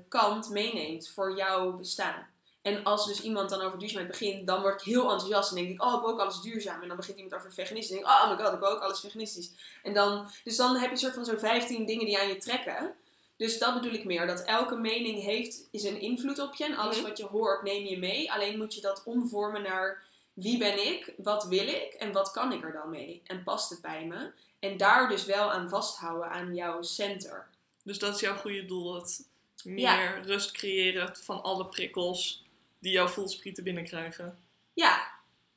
kant 0.09 0.51
meeneemt 0.51 1.09
voor 1.09 1.37
jouw 1.37 1.73
bestaan. 1.73 2.27
En 2.63 2.85
als 2.85 3.07
dus 3.07 3.21
iemand 3.23 3.51
dan 3.51 3.61
over 3.61 3.79
duurzaamheid 3.79 4.11
begint, 4.11 4.47
dan 4.47 4.61
word 4.61 4.81
ik 4.81 4.87
heel 4.87 5.03
enthousiast 5.11 5.51
en 5.51 5.57
denk 5.57 5.69
ik, 5.69 5.83
oh, 5.83 5.95
ik 6.03 6.09
ook 6.09 6.21
alles 6.21 6.41
duurzaam. 6.41 6.83
En 6.83 6.89
dan 6.89 6.97
begint 6.97 7.17
iemand 7.17 7.35
over 7.35 7.53
veganistisch 7.53 7.97
en 7.97 8.03
denk 8.03 8.09
ik, 8.09 8.21
oh 8.23 8.31
my 8.31 8.45
god, 8.45 8.53
ik 8.55 8.59
wil 8.61 8.69
ook 8.69 8.81
alles 8.83 9.01
veganistisch. 9.01 9.51
En 9.83 9.95
dan, 9.95 10.31
dus 10.45 10.57
dan 10.57 10.73
heb 10.77 10.85
je 10.85 10.91
een 10.91 10.99
soort 10.99 11.15
van 11.15 11.25
zo'n 11.25 11.39
15 11.39 11.87
dingen 11.87 12.05
die 12.07 12.19
aan 12.19 12.29
je 12.29 12.37
trekken. 12.37 12.95
Dus 13.37 13.59
dat 13.59 13.75
bedoel 13.75 13.93
ik 13.93 14.05
meer, 14.05 14.27
dat 14.27 14.43
elke 14.45 14.77
mening 14.77 15.23
heeft, 15.23 15.69
is 15.71 15.83
een 15.85 16.01
invloed 16.01 16.39
op 16.39 16.55
je. 16.55 16.65
En 16.65 16.77
alles 16.77 16.97
Mhm. 16.99 17.07
wat 17.09 17.19
je 17.19 17.25
hoort, 17.27 17.63
neem 17.63 17.85
je 17.85 17.99
mee. 17.99 18.33
Alleen 18.33 18.59
moet 18.59 18.75
je 18.75 18.81
dat 18.81 19.03
omvormen 19.05 19.63
naar 19.63 20.03
wie 20.33 20.59
ben 20.59 20.87
ik, 20.87 21.15
wat 21.17 21.45
wil 21.45 21.67
ik 21.69 21.93
en 21.99 22.13
wat 22.13 22.31
kan 22.31 22.53
ik 22.53 22.65
er 22.65 22.73
dan 22.73 22.91
mee? 22.91 23.23
En 23.27 23.43
past 23.43 23.71
het 23.71 23.81
bij 23.81 24.05
me? 24.07 24.31
En 24.59 24.77
daar 24.77 25.09
dus 25.09 25.25
wel 25.25 25.51
aan 25.53 25.69
vasthouden 25.69 26.31
aan 26.31 26.55
jouw 26.55 26.83
center. 26.83 27.47
Dus 27.85 27.99
dat 27.99 28.15
is 28.15 28.21
jouw 28.21 28.37
goede 28.37 28.65
doel. 28.65 28.95
Het 28.95 29.27
meer 29.65 29.81
Ja. 29.83 30.21
rust 30.25 30.51
creëren 30.51 31.17
van 31.17 31.43
alle 31.43 31.67
prikkels 31.67 32.45
die 32.83 32.93
jouw 32.93 33.09
voelsprieten 33.09 33.65
binnenkrijgen. 33.65 34.39
Ja, 34.73 35.09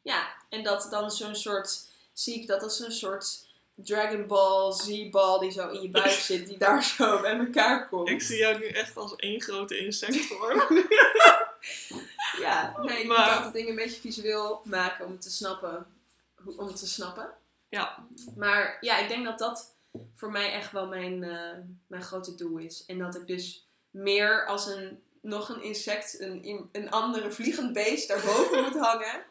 ja. 0.01 0.27
En 0.49 0.63
dat 0.63 0.87
dan 0.89 1.11
zo'n 1.11 1.35
soort, 1.35 1.85
zie 2.13 2.41
ik 2.41 2.47
dat 2.47 2.63
als 2.63 2.79
een 2.79 2.91
soort 2.91 3.47
Dragon 3.75 4.27
Ball 4.27 4.71
Z-bal 4.73 5.39
die 5.39 5.51
zo 5.51 5.69
in 5.69 5.81
je 5.81 5.89
buik 5.89 6.09
zit, 6.29 6.47
die 6.47 6.57
daar 6.57 6.83
zo 6.83 7.21
bij 7.21 7.37
elkaar 7.37 7.87
komt. 7.87 8.09
Ik 8.09 8.21
zie 8.21 8.37
jou 8.37 8.57
nu 8.59 8.65
echt 8.67 8.97
als 8.97 9.15
één 9.15 9.41
grote 9.41 9.77
insect 9.77 10.25
voor 10.27 10.55
me. 10.55 10.85
Ja, 12.39 12.75
nee, 12.81 12.99
je 13.01 13.05
Maar- 13.07 13.25
moet 13.27 13.35
altijd 13.35 13.53
dingen 13.53 13.69
een 13.69 13.75
beetje 13.75 13.99
visueel 14.01 14.61
maken 14.63 15.05
om 15.05 15.11
het 15.11 15.21
te 15.21 15.31
snappen. 15.31 15.85
Om 16.57 16.67
het 16.67 16.75
te 16.79 16.87
snappen. 16.87 17.29
Ja. 17.69 18.05
Maar 18.35 18.77
ja, 18.81 18.97
ik 18.97 19.07
denk 19.07 19.25
dat 19.25 19.39
dat 19.39 19.73
voor 20.13 20.31
mij 20.31 20.51
echt 20.51 20.71
wel 20.71 20.87
mijn, 20.87 21.23
eh, 21.23 21.57
mijn 21.87 22.03
grote 22.03 22.35
doel 22.35 22.57
is. 22.57 22.85
En 22.87 22.97
dat 22.99 23.15
ik 23.15 23.27
dus 23.27 23.67
meer 23.89 24.45
als 24.45 24.67
een, 24.67 25.03
nog 25.25 25.49
een 25.49 25.61
insect, 25.61 26.19
een, 26.19 26.69
een 26.71 26.89
andere 26.89 27.31
vliegend 27.31 27.73
beest 27.73 28.07
daarboven 28.07 28.63
moet 28.63 28.79
hangen. 28.89 29.23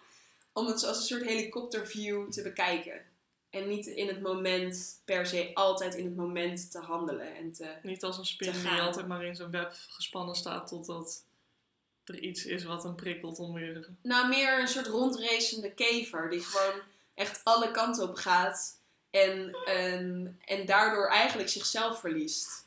Om 0.52 0.66
het 0.66 0.80
zoals 0.80 0.96
een 0.98 1.04
soort 1.04 1.24
helikopterview 1.24 2.30
te 2.30 2.42
bekijken. 2.42 3.00
En 3.50 3.68
niet 3.68 3.87
in 3.87 4.07
het 4.07 4.20
moment, 4.20 5.00
per 5.04 5.26
se 5.26 5.50
altijd 5.54 5.94
in 5.94 6.04
het 6.04 6.16
moment 6.16 6.70
te 6.70 6.78
handelen. 6.78 7.37
En 7.37 7.52
te, 7.52 7.74
Niet 7.83 8.04
als 8.04 8.18
een 8.18 8.26
spin 8.26 8.52
die 8.52 8.80
altijd 8.80 9.07
maar 9.07 9.24
in 9.24 9.37
zijn 9.37 9.50
web 9.50 9.72
gespannen 9.88 10.35
staat 10.35 10.68
totdat 10.68 11.24
er 12.04 12.18
iets 12.18 12.44
is 12.44 12.64
wat 12.64 12.83
hem 12.83 12.94
prikkelt 12.94 13.38
om 13.38 13.52
weer... 13.52 13.88
Nou, 14.02 14.28
meer 14.28 14.61
een 14.61 14.68
soort 14.68 14.87
rondracende 14.87 15.72
kever 15.72 16.30
die 16.30 16.40
gewoon 16.40 16.80
echt 17.14 17.40
alle 17.44 17.70
kanten 17.70 18.09
op 18.09 18.16
gaat 18.16 18.80
en, 19.11 19.57
en, 19.64 20.37
en 20.44 20.66
daardoor 20.66 21.09
eigenlijk 21.09 21.48
zichzelf 21.48 22.00
verliest. 22.00 22.66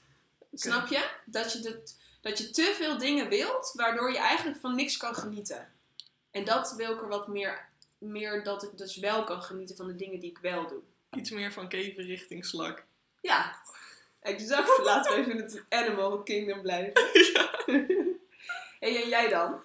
Snap 0.53 0.87
je? 0.87 1.09
Dat 1.25 1.53
je, 1.53 1.59
de, 1.59 1.83
dat 2.21 2.37
je 2.37 2.49
te 2.49 2.73
veel 2.77 2.97
dingen 2.97 3.29
wilt, 3.29 3.71
waardoor 3.75 4.11
je 4.11 4.17
eigenlijk 4.17 4.59
van 4.59 4.75
niks 4.75 4.97
kan 4.97 5.15
genieten. 5.15 5.71
En 6.31 6.45
dat 6.45 6.73
wil 6.77 6.93
ik 6.93 7.01
er 7.01 7.07
wat 7.07 7.27
meer, 7.27 7.65
meer 7.97 8.43
dat 8.43 8.63
ik 8.63 8.77
dus 8.77 8.97
wel 8.97 9.23
kan 9.23 9.41
genieten 9.41 9.75
van 9.75 9.87
de 9.87 9.95
dingen 9.95 10.19
die 10.19 10.29
ik 10.29 10.37
wel 10.37 10.67
doe. 10.67 10.81
Iets 11.11 11.29
meer 11.29 11.53
van 11.53 11.67
kever 11.67 12.03
richting 12.03 12.45
slak. 12.45 12.83
Ja, 13.21 13.55
exact. 14.19 14.79
Laten 14.83 15.13
we 15.13 15.19
even 15.19 15.31
in 15.31 15.37
het 15.37 15.63
Animal 15.69 16.23
Kingdom 16.23 16.61
blijven. 16.61 16.93
En 18.79 19.09
jij 19.09 19.29
dan? 19.29 19.61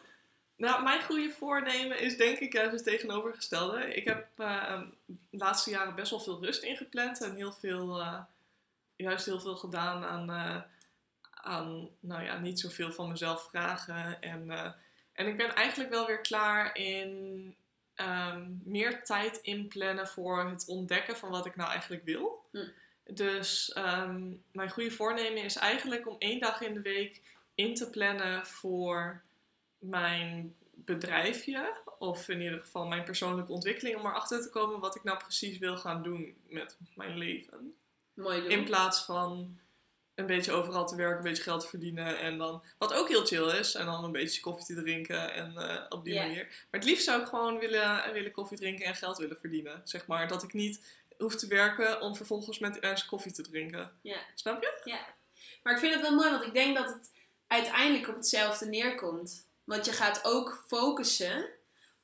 Nou, 0.57 0.83
mijn 0.83 1.03
goede 1.03 1.31
voornemen 1.31 2.01
is 2.01 2.17
denk 2.17 2.39
ik 2.39 2.53
juist 2.53 2.73
het 2.73 2.85
tegenovergestelde. 2.85 3.95
Ik 3.95 4.05
heb 4.05 4.27
eh, 4.37 4.81
de 5.07 5.37
laatste 5.37 5.71
jaren 5.71 5.95
best 5.95 6.11
wel 6.11 6.21
veel 6.21 6.45
rust 6.45 6.63
ingepland 6.63 7.21
en 7.21 7.35
heel 7.35 7.53
veel, 7.53 8.01
eh, 8.01 8.21
juist 8.97 9.27
heel 9.27 9.41
veel 9.41 9.57
gedaan 9.57 10.05
aan, 10.05 10.31
eh, 10.31 10.63
aan, 11.43 11.89
nou 12.01 12.23
ja, 12.23 12.39
niet 12.39 12.61
zoveel 12.61 12.93
van 12.93 13.09
mezelf 13.09 13.49
vragen. 13.51 14.21
En, 14.21 14.51
eh, 14.51 14.71
en 15.13 15.27
ik 15.27 15.37
ben 15.37 15.55
eigenlijk 15.55 15.91
wel 15.91 16.07
weer 16.07 16.21
klaar 16.21 16.77
in 16.77 17.55
ehm, 17.95 18.51
meer 18.65 19.05
tijd 19.05 19.37
inplannen 19.37 20.09
voor 20.09 20.45
het 20.45 20.67
ontdekken 20.67 21.17
van 21.17 21.31
wat 21.31 21.47
ik 21.47 21.57
nou 21.57 21.71
eigenlijk 21.71 22.05
wil. 22.05 22.45
Hm. 22.51 22.69
Dus 23.05 23.73
ehm, 23.73 24.33
mijn 24.53 24.71
goede 24.71 24.91
voornemen 24.91 25.43
is 25.43 25.57
eigenlijk 25.57 26.09
om 26.09 26.17
één 26.19 26.41
dag 26.41 26.61
in 26.61 26.75
de 26.75 26.83
week 26.83 27.23
in 27.55 27.75
te 27.75 27.91
plannen 27.91 28.47
voor 28.47 29.23
mijn 29.79 30.55
bedrijfje, 30.75 31.77
of 31.99 32.29
in 32.29 32.41
ieder 32.41 32.61
geval 32.61 32.87
mijn 32.87 33.05
persoonlijke 33.05 33.53
ontwikkeling, 33.53 33.97
om 33.97 34.07
erachter 34.07 34.43
te 34.43 34.51
komen 34.51 34.81
wat 34.81 34.97
ik 34.97 35.05
nou 35.05 35.19
precies 35.19 35.59
wil 35.59 35.77
gaan 35.77 36.03
doen 36.03 36.37
met 36.49 36.77
mijn 36.95 37.19
leven. 37.19 37.75
Mooi 38.15 38.41
doen. 38.41 38.51
In 38.51 38.65
plaats 38.65 39.05
van 39.05 39.59
een 40.15 40.27
beetje 40.27 40.53
overal 40.53 40.87
te 40.87 40.97
werken, 40.97 41.17
een 41.17 41.23
beetje 41.23 41.43
geld 41.43 41.61
te 41.61 41.69
verdienen 41.69 42.19
en 42.19 42.39
dan, 42.39 42.63
wat 42.79 42.93
ook 42.95 43.09
heel 43.09 43.27
chill 43.27 43.59
is, 43.59 43.75
en 43.75 43.87
dan 43.87 44.05
een 44.05 44.13
beetje 44.13 44.41
koffie 44.41 44.75
te 44.75 44.83
drinken 44.83 45.33
en 45.33 45.57
eh, 45.57 45.85
op 45.89 46.05
die 46.05 46.15
manier. 46.15 46.45
Maar 46.45 46.81
het 46.81 46.85
liefst 46.85 47.05
zou 47.05 47.21
ik 47.21 47.27
gewoon 47.27 47.59
willen, 47.59 48.13
willen 48.13 48.33
koffie 48.33 48.59
drinken 48.59 48.85
en 48.85 48.95
geld 48.95 49.19
willen 49.19 49.39
verdienen. 49.41 49.81
Zeg 49.85 50.07
maar, 50.07 50.29
dat 50.29 50.43
ik 50.43 50.53
niet 50.53 51.01
hoef 51.19 51.37
te 51.37 51.47
werken 51.47 52.01
om 52.01 52.17
vervolgens 52.17 52.59
met 52.59 52.81
mensen 52.81 53.09
koffie 53.09 53.33
te 53.33 53.43
drinken. 53.43 53.93
Snap 54.35 54.63
je? 54.63 54.81
Ja, 54.85 55.07
maar 55.63 55.73
ik 55.73 55.79
vind 55.79 55.93
het 55.95 56.03
wel 56.03 56.15
mooi, 56.15 56.31
want 56.31 56.45
ik 56.45 56.55
denk 56.55 56.77
dat 56.77 56.89
het 56.89 57.11
uiteindelijk 57.47 58.09
op 58.09 58.15
hetzelfde 58.15 58.67
neerkomt. 58.67 59.47
Want 59.65 59.85
je 59.85 59.93
gaat 59.93 60.25
ook 60.25 60.65
focussen 60.67 61.49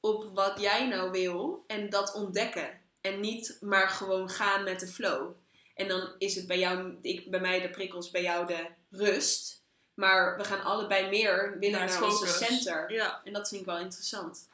op 0.00 0.30
wat 0.34 0.60
jij 0.60 0.88
nou 0.88 1.10
wil 1.10 1.64
en 1.66 1.90
dat 1.90 2.14
ontdekken. 2.14 2.80
En 3.00 3.20
niet 3.20 3.56
maar 3.60 3.88
gewoon 3.88 4.28
gaan 4.28 4.64
met 4.64 4.80
de 4.80 4.86
flow. 4.86 5.32
En 5.78 5.88
dan 5.88 6.14
is 6.18 6.34
het 6.34 6.46
bij 6.46 6.58
jou, 6.58 6.98
ik, 7.02 7.30
bij 7.30 7.40
mij 7.40 7.60
de 7.60 7.70
prikkels, 7.70 8.10
bij 8.10 8.22
jou 8.22 8.46
de 8.46 8.66
rust. 8.90 9.62
Maar 9.94 10.36
we 10.36 10.44
gaan 10.44 10.62
allebei 10.62 11.08
meer 11.08 11.58
willen 11.58 11.78
Naar 11.78 11.88
naar, 11.88 12.00
het 12.00 12.04
onze 12.04 12.26
center. 12.26 12.92
Ja. 12.92 13.20
En 13.24 13.32
dat 13.32 13.48
vind 13.48 13.60
ik 13.60 13.66
wel 13.66 13.78
interessant. 13.78 14.48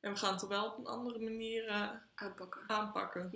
En 0.00 0.12
we 0.12 0.18
gaan 0.18 0.32
het 0.32 0.42
er 0.42 0.48
wel 0.48 0.66
op 0.66 0.78
een 0.78 0.86
andere 0.86 1.18
manier 1.18 1.66
eh, 1.66 1.88
Aanpakken. 2.14 2.60
aanpakken. 2.66 3.30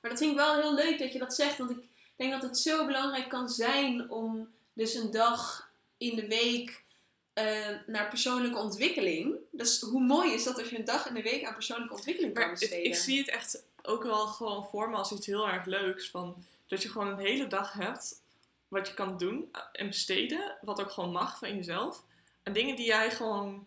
Maar 0.00 0.10
dat 0.10 0.18
vind 0.18 0.30
ik 0.30 0.36
wel 0.36 0.60
heel 0.60 0.74
leuk 0.74 0.98
dat 0.98 1.12
je 1.12 1.18
dat 1.18 1.34
zegt. 1.34 1.58
Want 1.58 1.70
ik 1.70 1.90
denk 2.16 2.32
dat 2.32 2.42
het 2.42 2.58
zo 2.58 2.86
belangrijk 2.86 3.28
kan 3.28 3.48
zijn 3.48 4.10
om 4.10 4.54
dus 4.72 4.94
een 4.94 5.10
dag 5.10 5.70
in 5.96 6.16
de 6.16 6.26
week 6.26 6.84
eh, 7.32 7.76
naar 7.86 8.08
persoonlijke 8.08 8.58
ontwikkeling. 8.58 9.36
Dus 9.50 9.80
hoe 9.80 10.02
mooi 10.02 10.32
is 10.32 10.44
dat 10.44 10.58
als 10.58 10.68
je 10.68 10.78
een 10.78 10.84
dag 10.84 11.08
in 11.08 11.14
de 11.14 11.22
week 11.22 11.44
aan 11.44 11.54
persoonlijke 11.54 11.94
ontwikkeling 11.94 12.34
kan 12.34 12.42
Maar 12.42 12.52
besteden? 12.52 12.84
ik 12.84 12.94
zie 12.94 13.18
het 13.18 13.28
echt 13.28 13.64
ook 13.86 14.02
wel 14.02 14.26
gewoon 14.26 14.66
voor 14.66 14.90
me 14.90 14.96
als 14.96 15.12
iets 15.12 15.26
heel 15.26 15.48
erg 15.48 15.64
leuks. 15.64 16.10
Van, 16.10 16.44
dat 16.66 16.82
je 16.82 16.88
gewoon 16.88 17.08
een 17.08 17.18
hele 17.18 17.46
dag 17.46 17.72
hebt 17.72 18.22
wat 18.68 18.88
je 18.88 18.94
kan 18.94 19.16
doen 19.16 19.50
en 19.72 19.86
besteden. 19.86 20.56
Wat 20.60 20.80
ook 20.80 20.90
gewoon 20.90 21.12
mag 21.12 21.38
van 21.38 21.56
jezelf. 21.56 22.02
En 22.42 22.52
dingen 22.52 22.76
die 22.76 22.86
jij 22.86 23.10
gewoon 23.10 23.66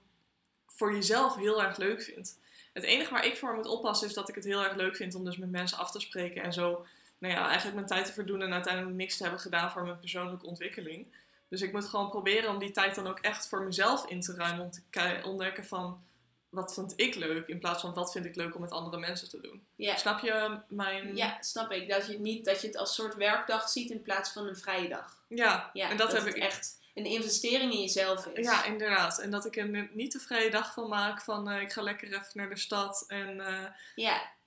voor 0.65 0.93
jezelf 0.93 1.35
heel 1.35 1.63
erg 1.63 1.77
leuk 1.77 2.01
vindt. 2.01 2.37
Het 2.73 2.83
enige 2.83 3.11
waar 3.11 3.25
ik 3.25 3.37
voor 3.37 3.55
moet 3.55 3.65
oppassen 3.65 4.07
is 4.07 4.13
dat 4.13 4.29
ik 4.29 4.35
het 4.35 4.43
heel 4.43 4.63
erg 4.63 4.75
leuk 4.75 4.95
vind 4.95 5.15
om 5.15 5.25
dus 5.25 5.37
met 5.37 5.51
mensen 5.51 5.77
af 5.77 5.91
te 5.91 5.99
spreken. 5.99 6.43
En 6.43 6.53
zo, 6.53 6.85
nou 7.17 7.33
ja, 7.33 7.45
eigenlijk 7.45 7.75
mijn 7.75 7.87
tijd 7.87 8.05
te 8.05 8.13
verdoen 8.13 8.41
en 8.41 8.53
uiteindelijk 8.53 8.95
niks 8.95 9.17
te 9.17 9.23
hebben 9.23 9.41
gedaan 9.41 9.71
voor 9.71 9.83
mijn 9.83 9.99
persoonlijke 9.99 10.45
ontwikkeling. 10.45 11.07
Dus 11.47 11.61
ik 11.61 11.71
moet 11.71 11.85
gewoon 11.85 12.09
proberen 12.09 12.49
om 12.49 12.59
die 12.59 12.71
tijd 12.71 12.95
dan 12.95 13.07
ook 13.07 13.19
echt 13.19 13.47
voor 13.47 13.61
mezelf 13.61 14.05
in 14.05 14.21
te 14.21 14.35
ruimen. 14.35 14.65
Om 14.65 14.71
te 14.71 15.21
ontdekken 15.23 15.65
van, 15.65 16.03
wat 16.49 16.73
vind 16.73 16.93
ik 16.95 17.15
leuk? 17.15 17.47
In 17.47 17.59
plaats 17.59 17.81
van, 17.81 17.93
wat 17.93 18.11
vind 18.11 18.25
ik 18.25 18.35
leuk 18.35 18.55
om 18.55 18.61
met 18.61 18.71
andere 18.71 18.97
mensen 18.97 19.29
te 19.29 19.41
doen. 19.41 19.67
ja. 19.75 19.95
Snap 19.95 20.19
je 20.19 20.59
mijn... 20.67 21.15
ja, 21.15 21.37
snap 21.41 21.71
ik. 21.71 21.89
Dat 21.89 22.07
je, 22.07 22.19
niet, 22.19 22.45
dat 22.45 22.61
je 22.61 22.67
het 22.67 22.77
als 22.77 22.95
soort 22.95 23.15
werkdag 23.15 23.69
ziet 23.69 23.89
in 23.89 24.01
plaats 24.01 24.31
van 24.31 24.47
een 24.47 24.57
vrije 24.57 24.89
dag. 24.89 25.23
Ja, 25.27 25.69
Ja, 25.73 25.89
en 25.89 25.97
dat, 25.97 26.11
heb 26.11 26.25
het 26.25 26.35
ik 26.35 26.41
echt 26.41 26.79
een 26.93 27.05
investering 27.05 27.73
in 27.73 27.81
jezelf 27.81 28.25
is. 28.25 28.45
Ja, 28.45 28.63
inderdaad. 28.65 29.19
En 29.19 29.31
dat 29.31 29.45
ik 29.45 29.57
er 29.57 29.89
niet 29.93 30.11
de 30.11 30.19
vrije 30.19 30.49
dag 30.49 30.73
van 30.73 30.89
maak 30.89 31.21
van 31.21 31.49
eh, 31.49 31.61
ik 31.61 31.71
ga 31.71 31.81
lekker 31.81 32.07
even 32.07 32.25
naar 32.33 32.49
de 32.49 32.57
stad. 32.57 33.03
En 33.07 33.39
eh, 33.39 33.65
Ja. 33.95 34.37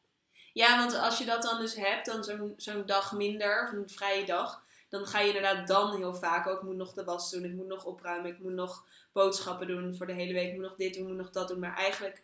Ja, 0.53 0.79
want 0.79 0.95
als 0.95 1.19
je 1.19 1.25
dat 1.25 1.43
dan 1.43 1.61
dus 1.61 1.75
hebt, 1.75 2.07
dan 2.07 2.25
zo'n 2.25 2.55
zo'n 2.57 2.87
dag 2.87 3.13
minder, 3.13 3.65
of 3.65 3.73
een 3.73 3.89
vrije 3.89 4.25
dag, 4.25 4.63
dan 4.93 5.07
ga 5.07 5.21
je 5.21 5.27
inderdaad 5.27 5.67
dan 5.69 5.97
heel 5.97 6.15
vaak 6.15 6.47
ook, 6.47 6.57
ik 6.57 6.63
moet 6.63 6.77
nog 6.77 6.93
de 6.93 7.05
was 7.05 7.31
doen, 7.31 7.45
ik 7.45 7.53
moet 7.53 7.67
nog 7.67 7.85
opruimen, 7.85 8.31
ik 8.31 8.39
moet 8.39 8.53
nog 8.53 8.85
boodschappen 9.13 9.67
doen 9.67 9.97
voor 9.97 10.07
de 10.07 10.13
hele 10.13 10.33
week, 10.33 10.49
ik 10.49 10.55
moet 10.55 10.63
nog 10.63 10.75
dit 10.77 10.95
doen, 10.95 11.03
ik 11.03 11.09
moet 11.09 11.17
nog 11.19 11.31
dat 11.31 11.49
doen. 11.49 11.59
Maar 11.59 11.77
eigenlijk 11.77 12.23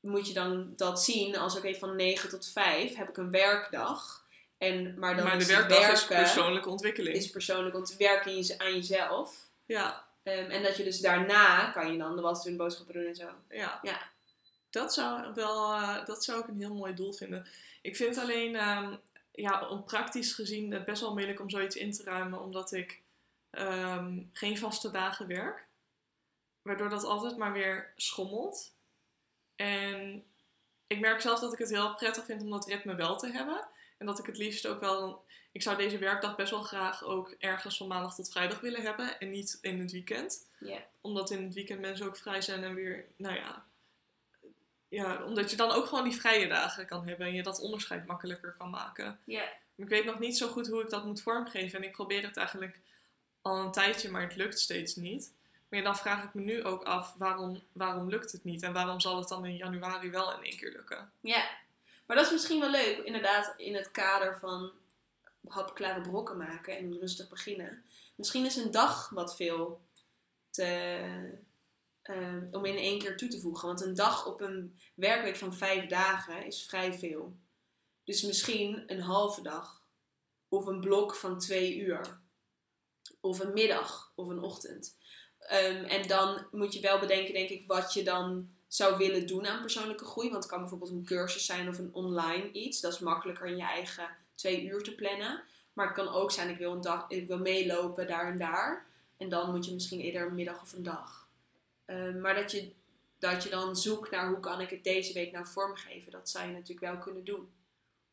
moet 0.00 0.26
je 0.28 0.34
dan 0.34 0.72
dat 0.76 1.02
zien 1.02 1.36
als, 1.36 1.56
oké, 1.56 1.74
van 1.74 1.96
9 1.96 2.28
tot 2.28 2.46
5 2.52 2.94
heb 2.96 3.08
ik 3.08 3.16
een 3.16 3.30
werkdag. 3.30 4.24
En, 4.58 4.98
maar 4.98 5.14
dan 5.16 5.24
maar 5.24 5.36
de 5.38 5.42
is 5.44 5.46
werkdag 5.50 5.78
is 5.78 5.84
werken, 6.08 6.16
persoonlijke 6.16 6.68
ontwikkeling. 6.68 7.16
is 7.16 7.30
persoonlijk 7.30 7.76
om 7.76 7.84
te 7.84 7.94
werken 7.98 8.30
in 8.32 8.42
je- 8.44 8.58
aan 8.58 8.74
jezelf. 8.74 9.36
Ja, 9.66 10.06
Ehm, 10.22 10.50
en 10.50 10.62
dat 10.62 10.76
je 10.76 10.84
dus 10.84 11.00
daarna 11.00 11.70
kan 11.70 11.92
je 11.92 11.98
dan 11.98 12.16
de 12.16 12.22
was 12.22 12.44
doen, 12.44 12.56
boodschappen 12.56 12.94
doen 12.94 13.06
en 13.06 13.14
zo. 13.14 13.28
ja. 13.48 13.78
Ja. 13.82 13.98
Dat 14.70 14.94
zou, 14.94 15.34
wel, 15.34 15.72
eh, 15.72 16.04
dat 16.06 16.24
zou 16.24 16.40
ik 16.40 16.48
een 16.48 16.56
heel 16.56 16.74
mooi 16.74 16.94
doel 16.94 17.12
vinden. 17.12 17.46
Ik 17.82 17.96
vind 17.96 18.18
alleen, 18.18 18.56
ehm, 18.56 18.94
ja, 19.40 19.68
om 19.68 19.84
praktisch 19.84 20.32
gezien, 20.32 20.72
het 20.72 20.84
best 20.84 21.00
wel 21.00 21.12
moeilijk 21.12 21.40
om 21.40 21.50
zoiets 21.50 21.76
in 21.76 21.92
te 21.92 22.02
ruimen, 22.02 22.40
omdat 22.40 22.72
ik 22.72 23.02
ehm, 23.50 24.22
geen 24.32 24.58
vaste 24.58 24.90
dagen 24.90 25.26
werk. 25.26 25.66
Waardoor 26.62 26.88
dat 26.88 27.04
altijd 27.04 27.36
maar 27.36 27.52
weer 27.52 27.92
schommelt. 27.96 28.74
En 29.56 30.24
ik 30.86 31.00
merk 31.00 31.20
zelf 31.20 31.40
dat 31.40 31.52
ik 31.52 31.58
het 31.58 31.70
heel 31.70 31.94
prettig 31.94 32.24
vind 32.24 32.42
om 32.42 32.50
dat 32.50 32.66
ritme 32.66 32.94
wel 32.94 33.18
te 33.18 33.30
hebben. 33.30 33.68
En 33.98 34.06
dat 34.06 34.18
ik 34.18 34.26
het 34.26 34.38
liefst 34.38 34.66
ook 34.66 34.80
wel. 34.80 35.26
Ik 35.52 35.62
zou 35.62 35.76
deze 35.76 35.98
werkdag 35.98 36.36
best 36.36 36.50
wel 36.50 36.62
graag 36.62 37.04
ook 37.04 37.34
ergens 37.38 37.76
van 37.76 37.86
maandag 37.86 38.14
tot 38.14 38.30
vrijdag 38.30 38.60
willen 38.60 38.82
hebben. 38.82 39.20
En 39.20 39.30
niet 39.30 39.58
in 39.60 39.80
het 39.80 39.92
weekend. 39.92 40.48
Omdat 41.00 41.30
in 41.30 41.44
het 41.44 41.54
weekend 41.54 41.80
mensen 41.80 42.06
ook 42.06 42.16
vrij 42.16 42.40
zijn 42.40 42.64
en 42.64 42.74
weer, 42.74 43.06
nou 43.16 43.34
ja. 43.34 43.66
Ja, 44.88 45.24
omdat 45.24 45.50
je 45.50 45.56
dan 45.56 45.70
ook 45.70 45.86
gewoon 45.86 46.04
die 46.04 46.20
vrije 46.20 46.48
dagen 46.48 46.86
kan 46.86 47.08
hebben. 47.08 47.26
En 47.26 47.34
je 47.34 47.42
dat 47.42 47.60
onderscheid 47.60 48.06
makkelijker 48.06 48.54
kan 48.58 48.70
maken. 48.70 49.18
Ja. 49.24 49.52
Ik 49.74 49.88
weet 49.88 50.04
nog 50.04 50.18
niet 50.18 50.36
zo 50.36 50.48
goed 50.48 50.68
hoe 50.68 50.82
ik 50.82 50.90
dat 50.90 51.04
moet 51.04 51.22
vormgeven. 51.22 51.78
En 51.78 51.84
ik 51.84 51.92
probeer 51.92 52.22
het 52.22 52.36
eigenlijk 52.36 52.80
al 53.42 53.56
een 53.56 53.72
tijdje, 53.72 54.10
maar 54.10 54.22
het 54.22 54.36
lukt 54.36 54.58
steeds 54.58 54.96
niet. 54.96 55.32
Maar 55.68 55.82
dan 55.82 55.96
vraag 55.96 56.24
ik 56.24 56.34
me 56.34 56.42
nu 56.42 56.64
ook 56.64 56.82
af, 56.82 57.14
waarom, 57.18 57.62
waarom 57.72 58.08
lukt 58.08 58.32
het 58.32 58.44
niet? 58.44 58.62
En 58.62 58.72
waarom 58.72 59.00
zal 59.00 59.18
het 59.18 59.28
dan 59.28 59.46
in 59.46 59.56
januari 59.56 60.10
wel 60.10 60.32
in 60.32 60.44
één 60.44 60.56
keer 60.56 60.72
lukken? 60.72 61.12
Ja, 61.20 61.48
maar 62.06 62.16
dat 62.16 62.26
is 62.26 62.32
misschien 62.32 62.60
wel 62.60 62.70
leuk, 62.70 62.98
inderdaad, 62.98 63.54
in 63.56 63.74
het 63.74 63.90
kader 63.90 64.38
van 64.38 64.72
hapklare 65.48 66.00
brokken 66.00 66.36
maken 66.36 66.76
en 66.76 66.98
rustig 66.98 67.28
beginnen. 67.28 67.84
Misschien 68.14 68.44
is 68.44 68.56
een 68.56 68.70
dag 68.70 69.08
wat 69.08 69.36
veel 69.36 69.80
te, 70.50 70.98
eh, 72.08 72.34
om 72.50 72.64
in 72.64 72.76
één 72.76 72.98
keer 72.98 73.16
toe 73.16 73.28
te 73.28 73.40
voegen. 73.40 73.66
Want 73.68 73.80
een 73.80 73.94
dag 73.94 74.26
op 74.26 74.40
een 74.40 74.78
werkweek 74.94 75.36
van 75.36 75.54
vijf 75.54 75.86
dagen 75.86 76.46
is 76.46 76.66
vrij 76.66 76.92
veel. 76.92 77.36
Dus 78.04 78.22
misschien 78.22 78.82
een 78.86 79.00
halve 79.00 79.42
dag. 79.42 79.82
Of 80.48 80.66
een 80.66 80.80
blok 80.80 81.14
van 81.14 81.38
twee 81.38 81.78
uur. 81.78 82.20
Of 83.20 83.40
een 83.40 83.52
middag 83.52 84.12
of 84.14 84.28
een 84.28 84.42
ochtend. 84.42 84.96
Ehm, 85.38 85.84
en 85.84 86.08
dan 86.08 86.46
moet 86.50 86.72
je 86.72 86.80
wel 86.80 86.98
bedenken, 86.98 87.34
denk 87.34 87.48
ik, 87.48 87.66
wat 87.66 87.92
je 87.92 88.02
dan 88.02 88.50
zou 88.66 88.96
willen 88.96 89.26
doen 89.26 89.46
aan 89.46 89.60
persoonlijke 89.60 90.04
groei. 90.04 90.30
Want 90.30 90.42
het 90.42 90.52
kan 90.52 90.60
bijvoorbeeld 90.60 90.90
een 90.90 91.04
cursus 91.04 91.46
zijn 91.46 91.68
of 91.68 91.78
een 91.78 91.94
online 91.94 92.52
iets. 92.52 92.80
Dat 92.80 92.92
is 92.92 92.98
makkelijker 92.98 93.46
in 93.46 93.56
je 93.56 93.62
eigen 93.62 94.08
twee 94.34 94.64
uur 94.64 94.82
te 94.82 94.94
plannen. 94.94 95.42
Maar 95.72 95.86
het 95.86 95.96
kan 95.96 96.08
ook 96.08 96.30
zijn, 96.30 96.48
ik 96.48 96.58
wil, 96.58 96.72
een 96.72 96.80
dag, 96.80 97.04
ik 97.08 97.26
wil 97.26 97.38
meelopen 97.38 98.06
daar 98.06 98.26
en 98.26 98.38
daar. 98.38 98.86
En 99.16 99.28
dan 99.28 99.50
moet 99.50 99.66
je 99.66 99.74
misschien 99.74 100.00
eerder 100.00 100.26
een 100.26 100.34
middag 100.34 100.62
of 100.62 100.72
een 100.72 100.82
dag. 100.82 101.27
Ehm, 101.88 102.20
maar 102.20 102.34
dat 102.34 102.50
je, 102.50 102.72
dat 103.18 103.42
je 103.42 103.50
dan 103.50 103.76
zoekt 103.76 104.10
naar 104.10 104.28
hoe 104.28 104.40
kan 104.40 104.60
ik 104.60 104.70
het 104.70 104.84
deze 104.84 105.12
week 105.12 105.32
nou 105.32 105.46
vormgeven. 105.46 106.12
Dat 106.12 106.28
zou 106.28 106.46
je 106.46 106.52
natuurlijk 106.52 106.92
wel 106.92 106.98
kunnen 106.98 107.24
doen. 107.24 107.52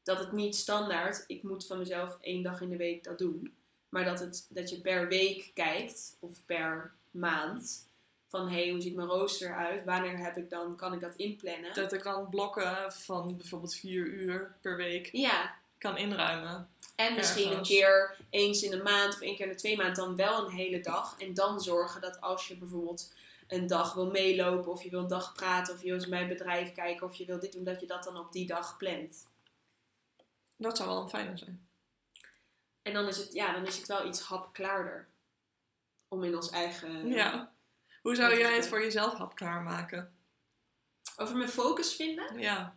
Dat 0.04 0.20
het 0.20 0.32
niet 0.32 0.56
standaard, 0.56 1.24
ik 1.28 1.44
moet 1.44 1.66
van 1.66 1.78
mezelf 1.78 2.18
één 2.22 2.44
dag 2.44 2.62
in 2.62 2.70
de 2.70 2.78
week 2.78 3.04
dat 3.04 3.18
doen. 3.18 3.56
Maar 3.90 4.06
dat, 4.06 4.20
het, 4.20 4.46
dat 4.50 4.70
je 4.70 4.82
per 4.82 5.08
week 5.08 5.52
kijkt 5.54 6.18
of 6.20 6.46
per 6.46 6.94
maand 7.12 7.88
van 8.28 8.50
hé, 8.50 8.62
hey, 8.62 8.72
hoe 8.72 8.82
ziet 8.82 8.96
mijn 8.96 9.08
rooster 9.08 9.50
eruit? 9.50 9.84
Wanneer 9.84 10.18
heb 10.18 10.38
ik 10.38 10.50
dan, 10.50 10.76
kan 10.76 10.94
ik 10.94 11.00
dat 11.00 11.16
inplannen? 11.16 11.74
Dat 11.74 11.94
ik 11.94 12.04
dan 12.04 12.30
blokken 12.30 12.92
van 12.94 13.38
bijvoorbeeld 13.38 13.76
vier 13.76 14.06
uur 14.06 14.56
per 14.62 14.78
week 14.78 15.10
Ja, 15.12 15.56
kan 15.78 15.98
inruimen. 15.98 16.70
en 16.96 17.16
misschien 17.16 17.52
een 17.52 17.64
keer 17.64 18.18
eens 18.30 18.64
in 18.64 18.72
de 18.72 18.84
maand 18.84 19.14
of 19.14 19.22
één 19.22 19.36
keer 19.36 19.46
in 19.46 19.52
de 19.52 19.58
twee 19.58 19.78
maanden 19.78 19.96
dan 19.96 20.16
wel 20.16 20.46
een 20.46 20.56
hele 20.56 20.80
dag. 20.80 21.16
En 21.20 21.34
dan 21.34 21.62
zorgen 21.62 22.02
dat 22.02 22.22
als 22.22 22.48
je 22.48 22.58
bijvoorbeeld 22.58 23.14
een 23.48 23.68
dag 23.68 23.94
wil 23.94 24.12
meelopen 24.12 24.72
of 24.72 24.84
je 24.84 24.90
wil 24.90 25.00
een 25.00 25.08
dag 25.08 25.34
praten 25.34 25.74
of 25.74 25.80
je 25.80 25.86
wil 25.86 25.96
eens 25.96 26.10
bij 26.10 26.20
het 26.20 26.28
bedrijf 26.28 26.72
kijken 26.72 27.08
of 27.08 27.16
je 27.16 27.26
wil 27.26 27.40
dit 27.40 27.52
doen, 27.52 27.64
dat 27.64 27.80
je 27.80 27.88
dat 27.88 28.04
dan 28.04 28.18
op 28.18 28.32
die 28.32 28.48
dag 28.48 28.78
plant. 28.78 29.28
Dat 30.58 30.78
zou 30.78 30.90
wel 30.90 31.02
een 31.02 31.10
fijne 31.10 31.38
zijn. 31.38 31.68
En 32.82 32.94
dan 32.94 33.08
is 33.08 33.18
het, 33.18 33.34
ja, 33.34 33.54
dan 33.54 33.66
is 33.66 33.78
het 33.78 33.88
wel 33.88 34.08
iets 34.08 34.22
hapklaarder. 34.22 35.08
Om 36.08 36.24
in 36.24 36.36
ons 36.36 36.50
eigen... 36.50 37.08
Ja. 37.08 37.54
Hoe 38.02 38.16
zou 38.16 38.38
jij 38.38 38.56
het 38.56 38.68
voor 38.68 38.82
jezelf 38.82 39.14
hap 39.14 39.36
klaarmaken? 39.36 40.14
Over 41.18 41.36
mijn 41.38 41.50
focus 41.50 41.94
vinden. 41.96 42.40
Ja. 42.40 42.76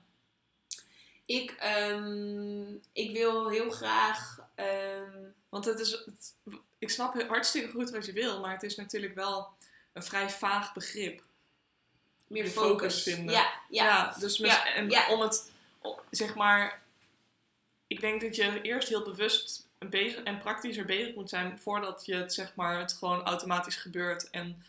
Ik, 1.26 1.50
ehm, 1.50 2.74
ik 2.92 3.12
wil 3.12 3.48
heel 3.48 3.70
graag... 3.70 4.38
ehm, 4.54 5.24
Want 5.48 5.64
het 5.64 5.81
is, 5.81 5.90
het- 5.90 6.37
ik 6.78 6.90
snap 6.90 7.22
hartstikke 7.22 7.70
goed 7.70 7.90
wat 7.90 8.07
je 8.07 8.12
wil, 8.12 8.40
maar 8.40 8.52
het 8.52 8.62
is 8.62 8.76
natuurlijk 8.76 9.14
wel 9.14 9.57
een 9.98 10.04
vrij 10.04 10.30
vaag 10.30 10.72
begrip. 10.74 11.22
meer 12.26 12.46
focus. 12.46 12.70
focus 12.70 13.02
vinden. 13.02 13.34
Ja, 13.34 13.52
ja. 13.68 14.14
dus 14.18 14.37
Ja, 14.37 14.74
en 14.74 14.90
ja. 14.90 15.08
om 15.08 15.20
het, 15.20 15.50
zeg 16.11 16.34
maar, 16.34 16.82
ik 17.87 18.00
denk 18.00 18.20
dat 18.20 18.37
je 18.37 18.61
eerst 18.62 18.88
heel 18.88 19.02
bewust 19.02 19.66
bezig 19.78 20.22
en 20.22 20.38
praktischer 20.38 20.84
bezig 20.84 21.14
moet 21.14 21.28
zijn 21.28 21.58
voordat 21.58 22.06
je 22.06 22.14
het, 22.14 22.34
zeg 22.34 22.54
maar, 22.54 22.78
het 22.78 22.92
gewoon 22.92 23.22
automatisch 23.22 23.76
gebeurt 23.76 24.30
en, 24.30 24.64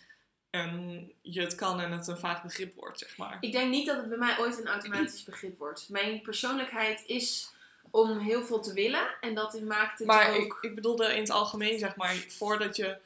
en 0.49 1.11
je 1.21 1.41
het 1.41 1.55
kan 1.55 1.79
en 1.79 1.91
het 1.91 2.07
een 2.07 2.17
vaag 2.17 2.43
begrip 2.43 2.75
wordt, 2.75 2.99
zeg 2.99 3.17
maar. 3.17 3.37
Ik 3.41 3.51
denk 3.51 3.71
niet 3.71 3.85
dat 3.85 3.97
het 3.97 4.09
bij 4.09 4.17
mij 4.17 4.39
ooit 4.39 4.59
een 4.59 4.67
automatisch 4.67 5.23
begrip 5.23 5.57
wordt. 5.57 5.89
Mijn 5.89 6.21
persoonlijkheid 6.21 7.03
is 7.05 7.51
om 7.91 8.19
heel 8.19 8.43
veel 8.43 8.59
te 8.59 8.73
willen. 8.73 9.07
En 9.21 9.35
dat 9.35 9.61
maakt 9.61 9.99
het 9.99 10.07
Maar 10.07 10.29
ook... 10.29 10.43
ik, 10.43 10.57
ik 10.61 10.75
bedoelde 10.75 11.13
in 11.13 11.21
het 11.21 11.29
algemeen, 11.29 11.79
zeg 11.79 11.95
maar, 11.95 12.15
voordat 12.15 12.75
je 12.75 12.97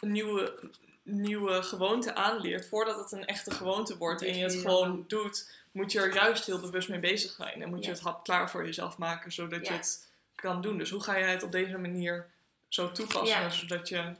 een 0.00 0.12
nieuwe, 0.12 0.58
nieuwe 1.12 1.62
gewoonte 1.62 2.14
aanleert, 2.14 2.66
voordat 2.66 2.96
het 2.96 3.12
een 3.12 3.26
echte 3.26 3.50
gewoonte 3.50 3.96
wordt 3.96 4.22
en 4.22 4.36
je 4.36 4.42
het 4.42 4.54
gewoon 4.54 5.04
doet, 5.08 5.50
moet 5.72 5.92
je 5.92 6.00
er 6.00 6.14
juist 6.14 6.46
heel 6.46 6.60
bewust 6.60 6.88
mee 6.88 6.98
bezig 6.98 7.32
zijn. 7.32 7.62
En 7.62 7.68
moet 7.68 7.84
je 7.84 7.90
het 7.90 8.00
hap 8.00 8.24
klaar 8.24 8.50
voor 8.50 8.64
jezelf 8.64 8.98
maken, 8.98 9.32
zodat 9.32 9.66
je 9.66 9.72
het 9.72 10.08
kan 10.34 10.62
doen. 10.62 10.78
Dus 10.78 10.90
hoe 10.90 11.02
ga 11.02 11.16
je 11.16 11.24
het 11.24 11.42
op 11.42 11.52
deze 11.52 11.78
manier 11.78 12.26
zo 12.68 12.92
toepassen, 12.92 13.52
zodat 13.52 13.88
je... 13.88 14.14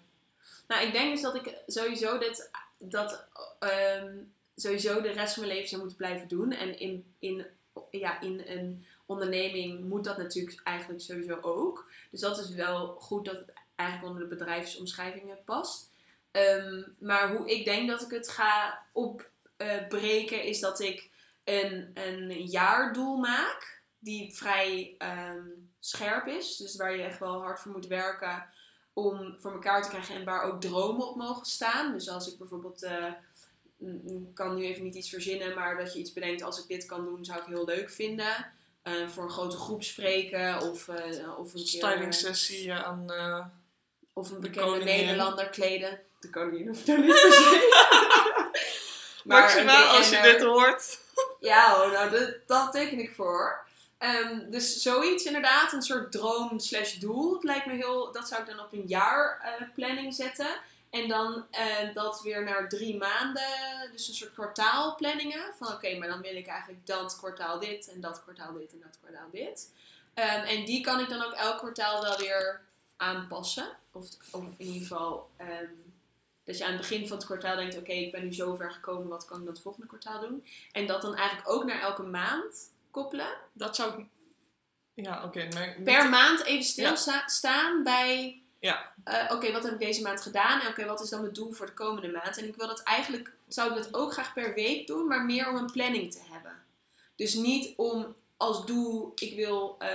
Nou, 0.69 0.87
ik 0.87 0.93
denk 0.93 1.13
dus 1.13 1.23
dat 1.23 1.35
ik 1.35 1.55
sowieso 1.67 2.19
dit, 2.19 2.51
dat 2.79 3.25
ehm, 3.59 4.13
sowieso 4.57 5.01
de 5.01 5.11
rest 5.11 5.35
van 5.35 5.43
mijn 5.43 5.55
leven 5.55 5.69
zou 5.69 5.81
moeten 5.81 5.99
blijven 5.99 6.29
doen. 6.29 6.53
En 6.53 6.79
in, 6.79 7.15
in, 7.19 7.47
ja, 7.91 8.21
in 8.21 8.43
een 8.47 8.87
onderneming 9.07 9.85
moet 9.85 10.05
dat 10.05 10.19
natuurlijk 10.19 10.61
eigenlijk 10.65 11.01
sowieso 11.01 11.39
ook. 11.41 11.91
Dus 12.11 12.21
dat 12.21 12.39
is 12.39 12.51
wel 12.51 12.97
goed 13.01 13.25
dat 13.25 13.37
het 13.37 13.53
eigenlijk 13.75 14.13
onder 14.13 14.29
de 14.29 14.35
bedrijfsomschrijvingen 14.35 15.39
past. 15.45 15.91
Ehm, 16.31 16.83
maar 16.99 17.37
hoe 17.37 17.51
ik 17.51 17.65
denk 17.65 17.89
dat 17.89 18.03
ik 18.03 18.11
het 18.11 18.29
ga 18.29 18.83
opbreken 18.93 20.43
is 20.43 20.61
dat 20.61 20.81
ik 20.81 21.11
een, 21.45 21.91
een 21.95 22.47
jaardoel 22.47 23.17
maak 23.17 23.83
die 23.99 24.35
vrij 24.35 24.95
ehm, 24.99 25.47
scherp 25.79 26.27
is. 26.27 26.57
Dus 26.57 26.77
waar 26.77 26.97
je 26.97 27.03
echt 27.03 27.19
wel 27.19 27.43
hard 27.43 27.61
voor 27.61 27.73
moet 27.73 27.87
werken 27.87 28.47
om 28.93 29.37
voor 29.39 29.53
elkaar 29.53 29.83
te 29.83 29.89
krijgen 29.89 30.15
en 30.15 30.25
waar 30.25 30.43
ook 30.43 30.61
dromen 30.61 31.09
op 31.09 31.17
mogen 31.17 31.47
staan. 31.47 31.93
Dus 31.93 32.09
als 32.09 32.33
ik 32.33 32.39
bijvoorbeeld, 32.39 32.83
eh, 32.83 33.13
mm, 33.77 34.01
mm, 34.05 34.33
kan 34.33 34.55
nu 34.55 34.65
even 34.65 34.85
niet 34.85 34.95
iets 34.95 35.11
verzinnen, 35.11 35.55
maar 35.55 35.77
dat 35.77 35.93
je 35.93 35.99
iets 35.99 36.13
bedenkt, 36.13 36.43
als 36.43 36.63
ik 36.63 36.69
dit 36.69 36.87
kan 36.87 37.05
doen, 37.05 37.25
zou 37.25 37.41
ik 37.41 37.47
heel 37.47 37.65
leuk 37.65 37.91
vinden. 37.91 38.53
Eh, 38.83 39.09
voor 39.09 39.23
een 39.23 39.31
grote 39.31 39.57
groep 39.57 39.83
spreken 39.83 40.61
of, 40.61 40.89
eh, 40.89 41.39
of 41.39 41.55
een 41.55 41.67
Styling 41.67 42.15
sessie 42.15 42.73
aan... 42.73 43.11
eh, 43.13 43.47
of 44.13 44.31
een 44.31 44.41
de 44.41 44.49
bekende. 44.49 44.85
Nederlander 44.85 45.49
kleden. 45.49 46.01
De 46.21 46.31
koningin 46.31 46.69
hoeft 46.69 46.87
daar 46.87 46.99
niet 46.99 47.21
per 47.21 47.33
se. 47.33 47.69
Maxima, 49.25 49.83
een 49.83 49.89
als 49.89 50.11
je 50.11 50.21
dit 50.23 50.43
hoort. 50.43 50.99
Ja, 51.41 51.87
nou, 51.87 52.11
dat, 52.11 52.35
dat 52.47 52.73
teken 52.73 52.99
ik 52.99 53.15
voor. 53.15 53.69
Ehm, 53.99 54.51
dus 54.51 54.83
zoiets 54.83 55.25
inderdaad, 55.25 55.73
een 55.73 55.83
soort 55.83 56.13
droom 56.13 56.59
slash 56.59 56.95
doel. 56.95 57.35
Het 57.35 57.45
lijkt 57.45 57.67
me 57.67 57.73
heel, 57.73 58.13
dat 58.13 58.29
zou 58.29 58.41
ik 58.41 58.47
dan 58.47 58.61
op 58.61 58.73
een 58.73 58.87
jaar 58.87 59.41
eh, 59.43 59.67
planning 59.75 60.15
zetten. 60.15 60.49
En 60.91 61.09
dan 61.09 61.47
eh, 61.51 61.95
dat 61.95 62.23
weer 62.23 62.45
naar 62.45 62.69
drie 62.69 62.97
maanden, 62.97 63.43
dus 63.93 64.09
een 64.09 64.15
soort 64.15 64.33
kwartaalplanningen. 64.33 65.43
Van 65.59 65.73
oké, 65.73 65.99
maar 65.99 66.09
dan 66.09 66.21
wil 66.21 66.37
ik 66.37 66.47
eigenlijk 66.47 66.87
dat 66.87 67.17
kwartaal 67.17 67.59
dit 67.59 67.89
en 67.89 68.01
dat 68.01 68.23
kwartaal 68.23 68.53
dit 68.53 68.73
en 68.73 68.81
dat 68.81 68.99
kwartaal 69.03 69.29
dit. 69.33 69.73
Ehm, 70.15 70.45
en 70.45 70.65
die 70.65 70.81
kan 70.81 71.01
ik 71.01 71.09
dan 71.09 71.23
ook 71.23 71.33
elk 71.33 71.59
kwartaal 71.59 72.03
wel 72.03 72.19
weer 72.19 72.61
aanpassen. 72.97 73.69
Of, 73.93 74.07
of 74.31 74.43
in 74.43 74.67
ieder 74.67 74.81
geval 74.81 75.31
ehm, 75.37 75.73
dat 76.51 76.59
je 76.59 76.65
aan 76.65 76.73
het 76.73 76.81
begin 76.89 77.09
van 77.09 77.17
het 77.17 77.27
kwartaal 77.27 77.57
denkt, 77.57 77.77
oké, 77.79 77.93
ik 77.93 78.13
ben 78.13 78.25
nu 78.25 78.35
zo 78.35 78.55
ver 78.55 78.71
gekomen, 78.71 79.09
wat 79.09 79.25
kan 79.25 79.39
ik 79.39 79.45
dan 79.45 79.53
het 79.53 79.63
volgende 79.63 79.87
kwartaal 79.87 80.21
doen? 80.21 80.45
En 80.73 80.87
dat 80.87 81.03
dan 81.03 81.15
eigenlijk 81.15 81.49
ook 81.51 81.65
naar 81.65 81.81
elke 81.81 82.03
maand 82.03 82.73
koppelen. 82.91 83.29
Dat 83.53 83.77
zou 83.77 84.01
ik... 84.01 84.07
Ja, 84.95 85.25
oké. 85.25 85.49
Per 85.85 86.09
maand 86.09 86.45
even 86.45 86.83
Ja. 86.83 86.97
stilstaan 86.97 87.83
bij, 87.83 88.43
Ja. 88.59 88.93
eh, 89.05 89.31
oké, 89.35 89.53
wat 89.53 89.63
heb 89.63 89.73
ik 89.73 89.79
deze 89.79 90.03
maand 90.03 90.21
gedaan? 90.21 90.61
En 90.61 90.69
oké, 90.69 90.85
wat 90.85 91.01
is 91.01 91.09
dan 91.11 91.21
mijn 91.21 91.33
doel 91.33 91.53
voor 91.53 91.67
de 91.67 91.75
komende 91.75 92.09
maand? 92.09 92.39
En 92.39 92.49
ik 92.49 92.57
wil 92.57 92.67
dat 92.67 92.83
eigenlijk, 92.83 93.33
zou 93.49 93.71
ik 93.71 93.77
dat 93.83 93.95
ook 93.95 94.13
graag 94.13 94.33
per 94.33 94.55
week 94.55 94.87
doen, 94.87 95.07
maar 95.07 95.25
meer 95.25 95.49
om 95.49 95.57
een 95.57 95.71
planning 95.73 96.13
te 96.13 96.21
hebben. 96.31 96.63
Dus 97.17 97.35
niet 97.35 97.73
om 97.77 98.15
als 98.37 98.67
doel, 98.67 99.13
ik 99.15 99.35
wil 99.37 99.77
eh, 99.79 99.89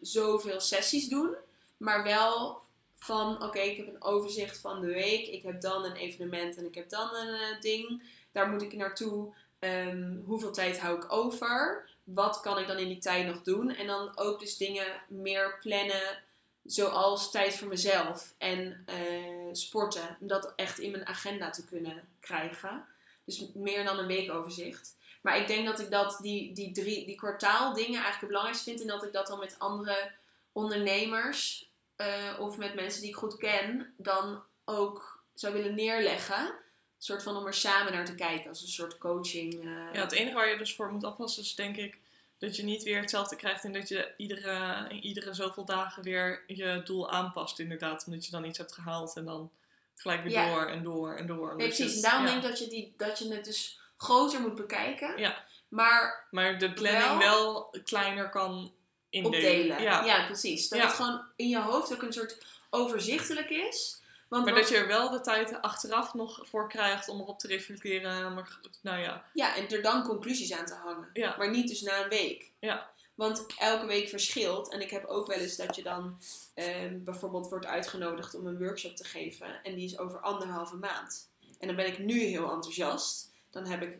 zoveel 0.00 0.60
sessies 0.60 1.08
doen, 1.08 1.34
maar 1.76 2.02
wel 2.02 2.62
van, 2.98 3.42
oké, 3.42 3.58
ik 3.58 3.76
heb 3.76 3.86
een 3.86 4.02
overzicht 4.02 4.58
van 4.58 4.80
de 4.80 4.86
week, 4.86 5.26
ik 5.26 5.42
heb 5.42 5.60
dan 5.60 5.84
een 5.84 5.96
evenement 5.96 6.56
en 6.56 6.64
ik 6.64 6.74
heb 6.74 6.88
dan 6.88 7.14
een 7.14 7.34
eh, 7.34 7.60
ding, 7.60 8.02
daar 8.32 8.48
moet 8.48 8.62
ik 8.62 8.72
naartoe. 8.72 9.34
Ehm, 9.58 10.16
hoeveel 10.24 10.52
tijd 10.52 10.80
hou 10.80 10.96
ik 10.96 11.12
over? 11.12 11.88
Wat 12.04 12.40
kan 12.40 12.58
ik 12.58 12.66
dan 12.66 12.78
in 12.78 12.88
die 12.88 12.98
tijd 12.98 13.26
nog 13.26 13.42
doen? 13.42 13.70
En 13.70 13.86
dan 13.86 14.18
ook 14.18 14.40
dus 14.40 14.56
dingen 14.56 15.02
meer 15.08 15.58
plannen, 15.60 16.22
zoals 16.64 17.30
tijd 17.30 17.54
voor 17.54 17.68
mezelf 17.68 18.34
en 18.38 18.82
eh, 18.86 19.48
sporten. 19.52 20.16
Om 20.20 20.26
dat 20.26 20.52
echt 20.56 20.78
in 20.78 20.90
mijn 20.90 21.06
agenda 21.06 21.50
te 21.50 21.64
kunnen 21.64 22.08
krijgen. 22.20 22.84
Dus 23.24 23.52
meer 23.54 23.84
dan 23.84 23.98
een 23.98 24.06
weekoverzicht. 24.06 24.96
Maar 25.22 25.38
ik 25.38 25.46
denk 25.46 25.66
dat 25.66 25.80
ik 25.80 25.90
dat, 25.90 26.18
die, 26.22 26.52
die, 26.52 26.72
drie, 26.72 27.06
die 27.06 27.16
kwartaaldingen 27.16 27.92
eigenlijk 27.92 28.20
het 28.20 28.28
belangrijkste 28.28 28.70
vind. 28.70 28.80
En 28.80 28.86
dat 28.86 29.04
ik 29.04 29.12
dat 29.12 29.26
dan 29.26 29.38
met 29.38 29.58
andere 29.58 30.10
ondernemers 30.52 31.67
eh, 31.98 32.40
of 32.40 32.56
met 32.56 32.74
mensen 32.74 33.00
die 33.00 33.10
ik 33.10 33.16
goed 33.16 33.36
ken, 33.36 33.94
dan 33.96 34.42
ook 34.64 35.24
zou 35.34 35.52
willen 35.52 35.74
neerleggen. 35.74 36.38
Een 36.46 37.04
soort 37.04 37.22
van 37.22 37.36
om 37.36 37.46
er 37.46 37.54
samen 37.54 37.92
naar 37.92 38.04
te 38.04 38.14
kijken, 38.14 38.48
als 38.48 38.62
een 38.62 38.68
soort 38.68 38.98
coaching. 38.98 39.54
eh. 39.54 39.94
Ja, 39.94 40.00
het 40.00 40.12
enige 40.12 40.34
waar 40.34 40.48
je 40.48 40.58
dus 40.58 40.74
voor 40.74 40.92
moet 40.92 41.04
oppassen 41.04 41.42
is 41.42 41.54
denk 41.54 41.76
ik 41.76 41.98
dat 42.38 42.56
je 42.56 42.62
niet 42.62 42.82
weer 42.82 43.00
hetzelfde 43.00 43.36
krijgt 43.36 43.64
en 43.64 43.72
dat 43.72 43.88
je 43.88 44.14
iedere, 44.16 44.86
in 44.88 45.02
iedere 45.04 45.34
zoveel 45.34 45.64
dagen 45.64 46.02
weer 46.02 46.42
je 46.46 46.80
doel 46.84 47.10
aanpast 47.10 47.58
inderdaad. 47.58 48.04
Omdat 48.06 48.24
je 48.24 48.30
dan 48.30 48.44
iets 48.44 48.58
hebt 48.58 48.72
gehaald 48.72 49.16
en 49.16 49.24
dan 49.24 49.50
gelijk 49.94 50.22
weer 50.22 50.32
Ja. 50.32 50.48
door 50.54 50.66
en 50.66 50.82
door 50.82 51.14
en 51.16 51.26
door. 51.26 51.56
Nee, 51.56 51.66
Dus 51.68 51.76
precies. 51.76 51.96
En 51.96 52.02
daarom 52.02 52.24
ja. 52.26 52.30
denk 52.30 52.42
ik 52.42 52.48
dat 52.48 52.58
je, 52.58 52.68
die, 52.68 52.94
dat 52.96 53.18
je 53.18 53.34
het 53.34 53.44
dus 53.44 53.80
groter 53.96 54.40
moet 54.40 54.54
bekijken. 54.54 55.18
Ja. 55.18 55.44
Maar 55.68 56.26
Maar 56.30 56.58
de 56.58 56.72
planning 56.72 57.18
wel, 57.18 57.74
kleiner 57.84 58.28
kan 58.30 58.72
opdelen. 59.10 59.82
Ja, 59.82 60.04
Ja. 60.04 60.26
precies. 60.26 60.68
Dat 60.68 60.78
Ja. 60.78 60.84
het 60.86 60.94
gewoon 60.94 61.20
in 61.36 61.48
je 61.48 61.60
hoofd 61.60 61.92
ook 61.92 62.02
een 62.02 62.12
soort 62.12 62.38
overzichtelijk 62.70 63.50
is. 63.50 64.02
Want 64.28 64.44
Maar 64.44 64.54
dat 64.54 64.68
je 64.68 64.76
er 64.76 64.86
wel 64.86 65.10
de 65.10 65.20
tijd 65.20 65.62
achteraf 65.62 66.14
nog 66.14 66.40
voor 66.48 66.68
krijgt 66.68 67.08
om 67.08 67.20
erop 67.20 67.38
te 67.38 67.46
reflecteren. 67.46 68.34
Maar, 68.34 68.58
nou 68.82 69.00
ja, 69.00 69.24
Ja, 69.32 69.56
en 69.56 69.68
er 69.68 69.82
dan 69.82 70.02
conclusies 70.02 70.52
aan 70.52 70.66
te 70.66 70.74
hangen. 70.74 71.10
Ja. 71.12 71.34
Maar 71.38 71.50
niet 71.50 71.68
dus 71.68 71.80
na 71.80 72.02
een 72.02 72.08
week. 72.08 72.50
Ja. 72.58 72.90
Want 73.14 73.46
elke 73.58 73.86
week 73.86 74.08
verschilt. 74.08 74.72
En 74.72 74.80
ik 74.80 74.90
heb 74.90 75.04
ook 75.04 75.26
wel 75.26 75.38
eens 75.38 75.56
dat 75.56 75.76
je 75.76 75.82
dan 75.82 76.20
ehm, 76.54 77.04
bijvoorbeeld 77.04 77.48
wordt 77.48 77.66
uitgenodigd 77.66 78.34
om 78.34 78.46
een 78.46 78.58
workshop 78.58 78.96
te 78.96 79.04
geven. 79.04 79.62
En 79.62 79.74
die 79.74 79.84
is 79.84 79.98
over 79.98 80.20
anderhalve 80.20 80.76
maand. 80.76 81.30
En 81.58 81.66
dan 81.66 81.76
ben 81.76 81.86
ik 81.86 81.98
nu 81.98 82.20
heel 82.20 82.50
enthousiast. 82.50 83.30
Dan 83.50 83.66
heb 83.66 83.82
ik 83.82 83.96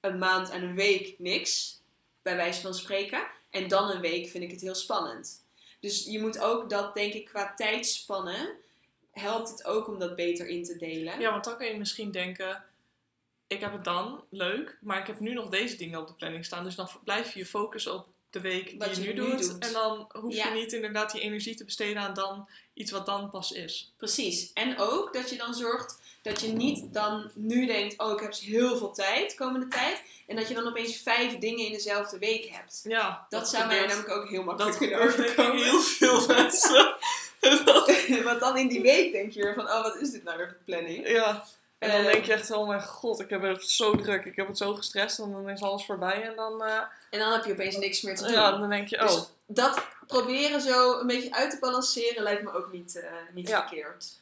een 0.00 0.18
maand 0.18 0.50
en 0.50 0.62
een 0.62 0.74
week 0.74 1.18
niks. 1.18 1.80
Bij 2.22 2.36
wijze 2.36 2.60
van 2.60 2.74
spreken. 2.74 3.26
En 3.50 3.68
dan 3.68 3.90
een 3.90 4.00
week 4.00 4.28
vind 4.28 4.44
ik 4.44 4.50
het 4.50 4.60
heel 4.60 4.74
spannend. 4.74 5.44
Dus 5.80 6.04
je 6.04 6.20
moet 6.20 6.38
ook 6.38 6.70
dat, 6.70 6.94
denk 6.94 7.12
ik, 7.12 7.24
qua 7.24 7.54
tijdspannen. 7.54 8.48
Helpt 9.10 9.48
het 9.48 9.64
ook 9.64 9.88
om 9.88 9.98
dat 9.98 10.16
beter 10.16 10.46
in 10.46 10.64
te 10.64 10.76
delen. 10.76 11.20
Ja, 11.20 11.30
want 11.30 11.44
dan 11.44 11.56
kun 11.56 11.66
je 11.66 11.78
misschien 11.78 12.10
denken, 12.10 12.64
ik 13.46 13.60
heb 13.60 13.72
het 13.72 13.84
dan, 13.84 14.24
leuk, 14.30 14.78
maar 14.80 14.98
ik 15.00 15.06
heb 15.06 15.20
nu 15.20 15.32
nog 15.32 15.48
deze 15.48 15.76
dingen 15.76 16.00
op 16.00 16.06
de 16.06 16.14
planning 16.14 16.44
staan. 16.44 16.64
Dus 16.64 16.74
dan 16.74 16.88
blijf 17.04 17.32
je 17.32 17.38
je 17.38 17.46
focussen 17.46 17.94
op 17.94 18.08
de 18.30 18.40
week 18.40 18.80
die 18.80 18.88
je, 18.88 19.02
je 19.02 19.12
nu, 19.12 19.22
nu 19.22 19.36
doet. 19.36 19.58
En 19.58 19.72
dan 19.72 20.10
hoef 20.12 20.34
Ja. 20.34 20.48
je 20.48 20.60
niet 20.60 20.72
inderdaad 20.72 21.12
die 21.12 21.20
energie 21.20 21.54
te 21.54 21.64
besteden 21.64 22.02
aan 22.02 22.14
dan 22.14 22.48
iets 22.76 22.90
wat 22.90 23.06
dan 23.06 23.30
pas 23.30 23.52
is. 23.52 23.92
Precies. 23.96 24.50
En 24.54 24.78
ook 24.78 25.12
dat 25.12 25.30
je 25.30 25.36
dan 25.36 25.54
zorgt 25.54 25.98
dat 26.22 26.40
je 26.40 26.48
niet 26.48 26.92
dan 26.92 27.30
nu 27.34 27.66
denkt, 27.66 27.98
oh 27.98 28.12
ik 28.12 28.20
heb 28.20 28.34
heel 28.34 28.76
veel 28.76 28.92
tijd, 28.92 29.34
komende 29.34 29.68
tijd. 29.68 30.02
En 30.26 30.36
dat 30.36 30.48
je 30.48 30.54
dan 30.54 30.68
opeens 30.68 30.96
vijf 30.96 31.38
dingen 31.38 31.66
in 31.66 31.72
dezelfde 31.72 32.18
week 32.18 32.44
hebt. 32.44 32.80
Ja, 32.84 33.26
Dat, 33.28 33.48
zou 33.48 33.66
mij 33.66 33.86
namelijk 33.86 34.10
ook 34.10 34.28
heel 34.28 34.42
makkelijk 34.42 34.76
kunnen 34.76 35.00
overkomen. 35.00 35.62
heel 35.64 35.80
veel 35.80 36.26
mensen. 36.36 36.94
Want 38.24 38.40
dan 38.40 38.56
in 38.56 38.68
die 38.68 38.80
week 38.80 39.12
denk 39.12 39.32
je 39.32 39.42
weer 39.42 39.54
van, 39.54 39.64
oh 39.64 39.82
wat 39.82 39.96
is 39.96 40.10
dit 40.10 40.24
nou 40.24 40.36
weer 40.36 40.48
voor 40.48 40.64
planning? 40.64 41.08
ja. 41.08 41.44
En 41.78 41.90
dan 41.90 42.02
denk 42.12 42.24
je 42.24 42.32
echt, 42.32 42.50
oh 42.50 42.68
mijn 42.68 42.82
god, 42.82 43.20
ik 43.20 43.30
heb 43.30 43.42
het 43.42 43.68
zo 43.70 43.96
druk, 43.96 44.24
ik 44.24 44.36
heb 44.36 44.46
het 44.46 44.58
zo 44.58 44.74
gestrest. 44.74 45.18
En 45.18 45.32
dan 45.32 45.48
is 45.50 45.60
alles 45.62 45.84
voorbij 45.84 46.22
en 46.22 46.36
dan, 46.36 46.62
eh, 46.64 46.82
En 47.10 47.18
dan 47.18 47.32
heb 47.32 47.44
je 47.44 47.52
opeens 47.52 47.76
niks 47.76 48.02
meer 48.02 48.16
te 48.16 48.22
doen. 48.22 48.32
ja, 48.32 48.50
dan 48.50 48.68
denk 48.70 48.88
je, 48.88 48.96
oh. 49.00 49.06
Dus 49.06 49.24
dat 49.46 49.86
proberen 50.06 50.60
zo 50.60 50.98
een 51.00 51.06
beetje 51.06 51.32
uit 51.34 51.50
te 51.50 51.58
balanceren 51.60 52.22
lijkt 52.22 52.42
me 52.42 52.52
ook 52.52 52.72
niet, 52.72 52.96
eh, 53.00 53.10
niet 53.32 53.48
Ja. 53.48 53.60
verkeerd. 53.60 54.18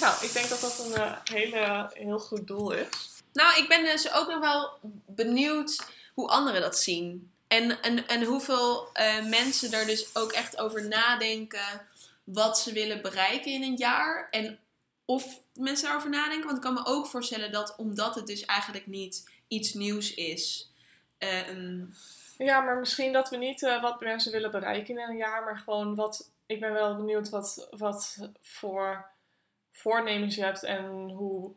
Nou, 0.00 0.24
ik 0.24 0.32
denk 0.32 0.48
dat 0.48 0.60
dat 0.60 0.78
een 0.86 0.94
eh, 0.94 1.12
hele, 1.24 1.90
heel 1.94 2.18
goed 2.18 2.46
doel 2.46 2.70
is. 2.72 2.86
Nou, 3.32 3.62
ik 3.62 3.68
ben 3.68 3.84
dus 3.84 4.12
ook 4.12 4.28
nog 4.28 4.40
wel 4.40 4.70
benieuwd 5.06 5.80
hoe 6.14 6.28
anderen 6.28 6.60
dat 6.60 6.78
zien. 6.78 7.30
En, 7.48 7.82
en, 7.82 8.06
en 8.08 8.22
hoeveel 8.24 8.88
mensen 9.28 9.72
er 9.72 9.86
dus 9.86 10.14
ook 10.16 10.32
echt 10.32 10.58
over 10.58 10.88
nadenken 10.88 11.86
wat 12.24 12.58
ze 12.58 12.72
willen 12.72 13.02
bereiken 13.02 13.52
in 13.52 13.62
een 13.62 13.76
jaar. 13.76 14.28
En 14.30 14.58
of 15.12 15.40
mensen 15.54 15.86
daarover 15.86 16.10
nadenken. 16.10 16.44
Want 16.44 16.56
ik 16.56 16.62
kan 16.62 16.74
me 16.74 16.84
ook 16.84 17.06
voorstellen 17.06 17.52
dat 17.52 17.76
omdat 17.76 18.14
het 18.14 18.26
dus 18.26 18.44
eigenlijk 18.44 18.86
niet 18.86 19.30
iets 19.48 19.74
nieuws 19.74 20.14
is. 20.14 20.70
ehm, 21.18 21.84
Ja, 22.38 22.60
maar 22.60 22.78
misschien 22.78 23.12
dat 23.12 23.30
we 23.30 23.36
niet 23.36 23.62
eh, 23.62 23.82
wat 23.82 24.00
mensen 24.00 24.32
willen 24.32 24.50
bereiken 24.50 24.98
in 24.98 25.08
een 25.08 25.16
jaar, 25.16 25.44
maar 25.44 25.58
gewoon 25.58 25.94
wat. 25.94 26.30
Ik 26.46 26.60
ben 26.60 26.72
wel 26.72 26.96
benieuwd 26.96 27.28
wat, 27.28 27.68
wat 27.70 28.28
voor 28.40 29.06
voornemens 29.70 30.34
je 30.34 30.44
hebt 30.44 30.62
en 30.62 30.84
hoe, 31.10 31.52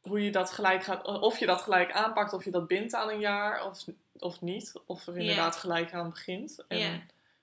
hoe 0.00 0.24
je 0.24 0.30
dat 0.30 0.50
gelijk 0.50 0.84
gaat. 0.84 1.04
Of 1.04 1.38
je 1.38 1.46
dat 1.46 1.60
gelijk 1.62 1.92
aanpakt, 1.92 2.32
of 2.32 2.44
je 2.44 2.50
dat 2.50 2.66
bindt 2.66 2.94
aan 2.94 3.08
een 3.08 3.20
jaar 3.20 3.66
of, 3.66 3.84
of 4.18 4.40
niet. 4.40 4.72
Of 4.86 5.06
er 5.06 5.16
inderdaad 5.16 5.56
gelijk 5.56 5.92
aan 5.92 6.10
begint. 6.10 6.64
En 6.68 6.78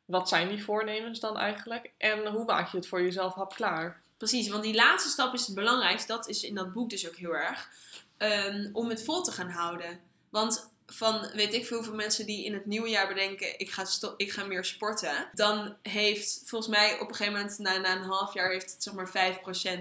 wat 0.06 0.30
zijn 0.30 0.48
die 0.50 0.64
voornemens 0.64 1.20
dan 1.20 1.38
eigenlijk? 1.38 1.92
En 1.98 2.28
hoe 2.28 2.46
maak 2.46 2.68
je 2.68 2.78
het 2.78 2.88
voor 2.88 3.02
jezelf 3.02 3.34
hapklaar? 3.34 4.02
Precies, 4.30 4.48
want 4.48 4.64
die 4.64 4.74
laatste 4.74 5.10
stap 5.10 5.34
is 5.34 5.46
het 5.46 5.56
belangrijkste. 5.56 6.08
Dat 6.08 6.28
is 6.28 6.44
in 6.44 6.56
dat 6.56 6.74
boek 6.74 6.90
dus 6.90 7.08
ook 7.08 7.16
heel 7.16 7.36
erg. 7.36 7.70
ehm, 8.18 8.70
om 8.74 8.90
het 8.90 9.04
vol 9.04 9.22
te 9.24 9.32
gaan 9.32 9.50
houden. 9.50 10.00
Want 10.30 10.72
van 10.88 11.30
weet 11.34 11.54
ik 11.54 11.66
veel 11.66 11.78
hoeveel 11.78 11.96
mensen 11.96 12.26
die 12.26 12.46
in 12.46 12.54
het 12.54 12.66
nieuwe 12.66 12.90
jaar 12.90 13.08
bedenken: 13.08 13.60
ik 13.60 13.70
ga, 13.72 13.86
ik 14.18 14.32
ga 14.32 14.44
meer 14.46 14.66
sporten. 14.66 15.30
Dan 15.34 15.76
heeft 15.82 16.42
volgens 16.46 16.72
mij 16.72 17.00
op 17.00 17.10
een 17.10 17.16
gegeven 17.16 17.40
moment, 17.40 17.58
na, 17.60 17.78
na 17.78 17.96
een 17.96 18.04
half 18.04 18.34
jaar, 18.34 18.52
heeft 18.52 18.72
het 18.72 18.84
zeg 18.84 18.94
maar 18.94 19.12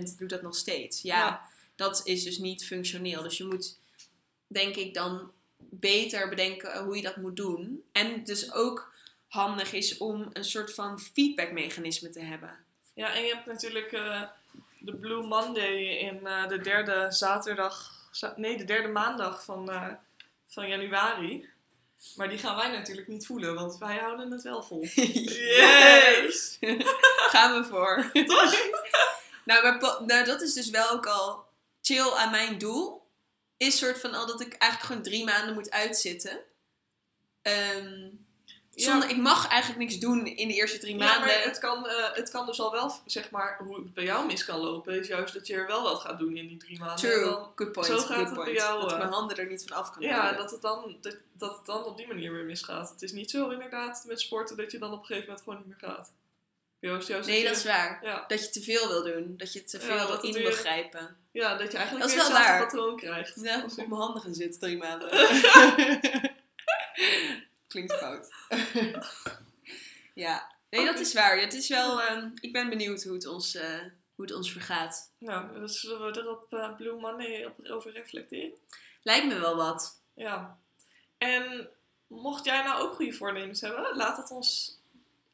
5% 0.04 0.16
doet 0.18 0.30
dat 0.30 0.42
nog 0.42 0.56
steeds. 0.56 1.02
Ja, 1.02 1.18
Ja. 1.18 1.42
dat 1.76 2.00
is 2.04 2.24
dus 2.24 2.38
niet 2.38 2.66
functioneel. 2.66 3.22
Dus 3.22 3.36
je 3.36 3.44
moet, 3.44 3.78
denk 4.46 4.76
ik, 4.76 4.94
dan 4.94 5.30
beter 5.70 6.28
bedenken 6.28 6.84
hoe 6.84 6.96
je 6.96 7.02
dat 7.02 7.16
moet 7.16 7.36
doen. 7.36 7.82
En 7.92 8.24
dus 8.24 8.52
ook 8.52 8.92
handig 9.28 9.72
is 9.72 9.98
om 9.98 10.30
een 10.32 10.44
soort 10.44 10.74
van 10.74 11.00
feedbackmechanisme 11.00 12.10
te 12.10 12.20
hebben. 12.20 12.58
Ja, 12.94 13.14
en 13.14 13.22
je 13.22 13.34
hebt 13.34 13.46
natuurlijk 13.46 13.92
eh, 13.92 14.22
de 14.78 14.96
Blue 14.96 15.22
Monday 15.26 15.76
in 15.98 16.26
eh, 16.26 16.48
de 16.48 16.58
derde 16.60 17.06
zaterdag, 17.10 17.92
za- 18.10 18.34
nee, 18.36 18.56
de 18.56 18.64
derde 18.64 18.88
maandag 18.88 19.44
van, 19.44 19.70
eh, 19.70 19.88
van 20.46 20.68
januari. 20.68 21.50
Maar 22.16 22.28
die 22.28 22.38
gaan 22.38 22.56
wij 22.56 22.70
natuurlijk 22.70 23.08
niet 23.08 23.26
voelen, 23.26 23.54
want 23.54 23.78
wij 23.78 23.96
houden 23.96 24.30
het 24.30 24.42
wel 24.42 24.62
vol. 24.62 24.84
Yes! 24.94 26.56
Ga 26.60 27.28
gaan 27.28 27.60
we 27.62 27.68
voor. 27.68 28.10
nou, 29.44 29.62
maar 29.62 30.02
nou, 30.06 30.24
dat 30.24 30.40
is 30.42 30.52
dus 30.52 30.70
wel 30.70 30.90
ook 30.90 31.06
al 31.06 31.44
chill 31.82 32.10
aan 32.10 32.30
mijn 32.30 32.58
doel. 32.58 33.02
Is 33.56 33.78
soort 33.78 34.00
van 34.00 34.14
al 34.14 34.26
dat 34.26 34.40
ik 34.40 34.52
eigenlijk 34.52 34.82
gewoon 34.82 35.02
drie 35.02 35.24
maanden 35.24 35.54
moet 35.54 35.70
uitzitten. 35.70 36.40
Ehm, 37.42 38.08
zonder, 38.74 39.10
Ik 39.10 39.16
mag 39.16 39.48
eigenlijk 39.48 39.80
niks 39.82 39.98
doen 39.98 40.26
in 40.26 40.48
de 40.48 40.54
eerste 40.54 40.78
drie 40.78 40.98
Ja, 40.98 41.04
maanden. 41.04 41.26
maar 41.26 41.42
het 41.42 41.58
kan, 41.58 41.86
eh, 41.88 42.12
het 42.14 42.30
kan 42.30 42.46
dus 42.46 42.60
al 42.60 42.70
wel, 42.72 42.92
zeg 43.06 43.30
maar, 43.30 43.58
hoe 43.64 43.74
het 43.76 43.94
bij 43.94 44.04
jou 44.04 44.26
mis 44.26 44.44
kan 44.44 44.58
lopen, 44.60 44.98
is 45.00 45.06
juist 45.08 45.34
dat 45.34 45.46
je 45.46 45.54
er 45.54 45.66
wel 45.66 45.82
wat 45.82 46.00
gaat 46.00 46.18
doen 46.18 46.36
in 46.36 46.46
die 46.48 46.56
drie 46.56 46.78
maanden. 46.78 47.04
En 47.10 47.10
True, 47.14 47.24
dan- 47.24 47.52
good 47.56 47.72
point. 47.72 47.88
zo 47.88 47.96
gaat 47.98 48.06
good 48.06 48.16
het 48.18 48.34
bij 48.34 48.44
point. 48.44 48.58
jou, 48.58 48.74
dat 48.80 48.84
ik 48.90 48.96
eh. 48.96 48.98
mijn 49.02 49.12
handen 49.12 49.36
er 49.36 49.46
niet 49.46 49.64
van 49.68 49.76
af 49.76 49.90
kan 49.92 50.02
ja, 50.02 50.32
dat 50.32 50.50
het, 50.50 50.62
dan, 50.62 50.96
dat, 51.00 51.16
dat 51.32 51.56
het 51.56 51.66
dan 51.66 51.84
op 51.84 51.96
die 51.96 52.06
manier 52.06 52.32
weer 52.32 52.44
misgaat. 52.44 52.90
Het 52.90 53.02
is 53.02 53.12
niet 53.12 53.30
zo 53.30 53.48
inderdaad 53.50 54.04
met 54.06 54.20
sporten 54.20 54.56
dat 54.56 54.70
je 54.72 54.78
dan 54.78 54.92
op 54.92 54.98
een 54.98 55.04
gegeven 55.06 55.26
moment 55.28 55.44
gewoon 55.44 55.58
niet 55.66 55.80
meer 55.80 55.90
gaat. 55.90 56.12
Bij 56.80 56.90
het 56.90 57.06
juist 57.06 57.28
Nee, 57.28 57.44
dat 57.44 57.56
is 57.56 57.64
waar. 57.64 57.98
Ja, 58.02 58.24
Dat 58.28 58.40
je 58.44 58.50
te 58.50 58.60
veel 58.62 58.88
wil 58.88 59.02
doen. 59.02 59.34
Dat 59.36 59.52
je 59.52 59.64
te 59.64 59.78
Ja, 59.78 59.84
veel 59.84 60.06
dat 60.08 60.22
wil 60.22 60.34
inbegrijpen. 60.34 61.16
ja, 61.32 61.56
dat 61.56 61.72
je 61.72 61.78
eigenlijk 61.78 62.08
Dat 62.10 62.16
is 62.18 62.22
weer 62.28 62.32
wel 62.32 62.42
hetzelfde 62.42 62.64
patroon 62.76 62.96
krijgt. 62.96 63.40
Ja, 63.42 63.60
Als 63.62 63.72
op 63.72 63.78
je- 63.78 63.88
mijn 63.88 64.00
handen 64.00 64.22
gaan 64.22 64.34
zitten 64.34 64.60
drie 64.60 64.76
maanden. 64.76 65.10
Klinkt 67.72 67.92
fout. 67.92 68.28
ja, 70.24 70.52
nee, 70.70 70.84
dat 70.84 70.98
is 70.98 71.12
waar. 71.12 71.38
Het 71.40 71.54
is 71.54 71.68
wel, 71.68 72.02
ehm, 72.02 72.30
ik 72.40 72.52
ben 72.52 72.68
benieuwd 72.68 73.02
hoe 73.02 73.14
het 73.14 73.26
ons, 73.26 73.54
eh, 73.54 73.78
hoe 74.14 74.24
het 74.24 74.34
ons 74.34 74.52
vergaat. 74.52 75.12
Nou, 75.18 75.60
dus 75.60 75.80
zullen 75.80 76.12
we 76.12 76.20
er 76.20 76.30
op 76.30 76.54
eh, 76.54 76.76
Blue 76.76 77.00
Monday 77.00 77.44
op, 77.44 77.66
over 77.66 77.92
reflecteren? 77.92 78.52
Lijkt 79.02 79.26
me 79.26 79.38
wel 79.38 79.56
wat. 79.56 80.00
Ja. 80.14 80.58
En 81.18 81.68
mocht 82.06 82.44
jij 82.44 82.62
nou 82.62 82.82
ook 82.82 82.94
goede 82.94 83.12
voornemens 83.12 83.60
hebben, 83.60 83.96
laat 83.96 84.16
het 84.16 84.30
ons 84.30 84.78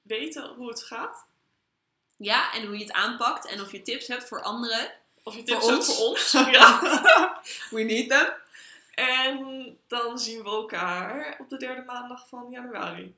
weten 0.03 0.55
hoe 0.55 0.69
het 0.69 0.83
gaat. 0.83 1.27
Ja, 2.17 2.53
en 2.53 2.67
hoe 2.67 2.77
je 2.79 2.85
het 2.85 2.93
aanpakt 2.93 3.47
en 3.47 3.61
of 3.61 3.73
je 3.73 3.83
tips 3.83 4.07
hebt 4.07 4.29
voor 4.29 4.43
anderen. 4.43 4.93
Of 5.23 5.35
je 5.35 5.43
Voor 5.47 5.49
tips 5.49 5.67
hebt 5.67 5.79
ons. 5.79 5.97
voor 5.97 6.07
ons. 6.07 6.33
Ja. 6.57 7.43
We 7.71 7.83
need 7.83 8.09
them. 8.09 8.33
En 8.99 9.79
dan 9.87 10.19
zien 10.19 10.43
we 10.43 10.49
elkaar 10.51 11.37
op 11.41 11.49
de 11.49 11.57
derde 11.57 11.83
maandag 11.83 12.29
van 12.29 12.51
januari. 12.51 13.17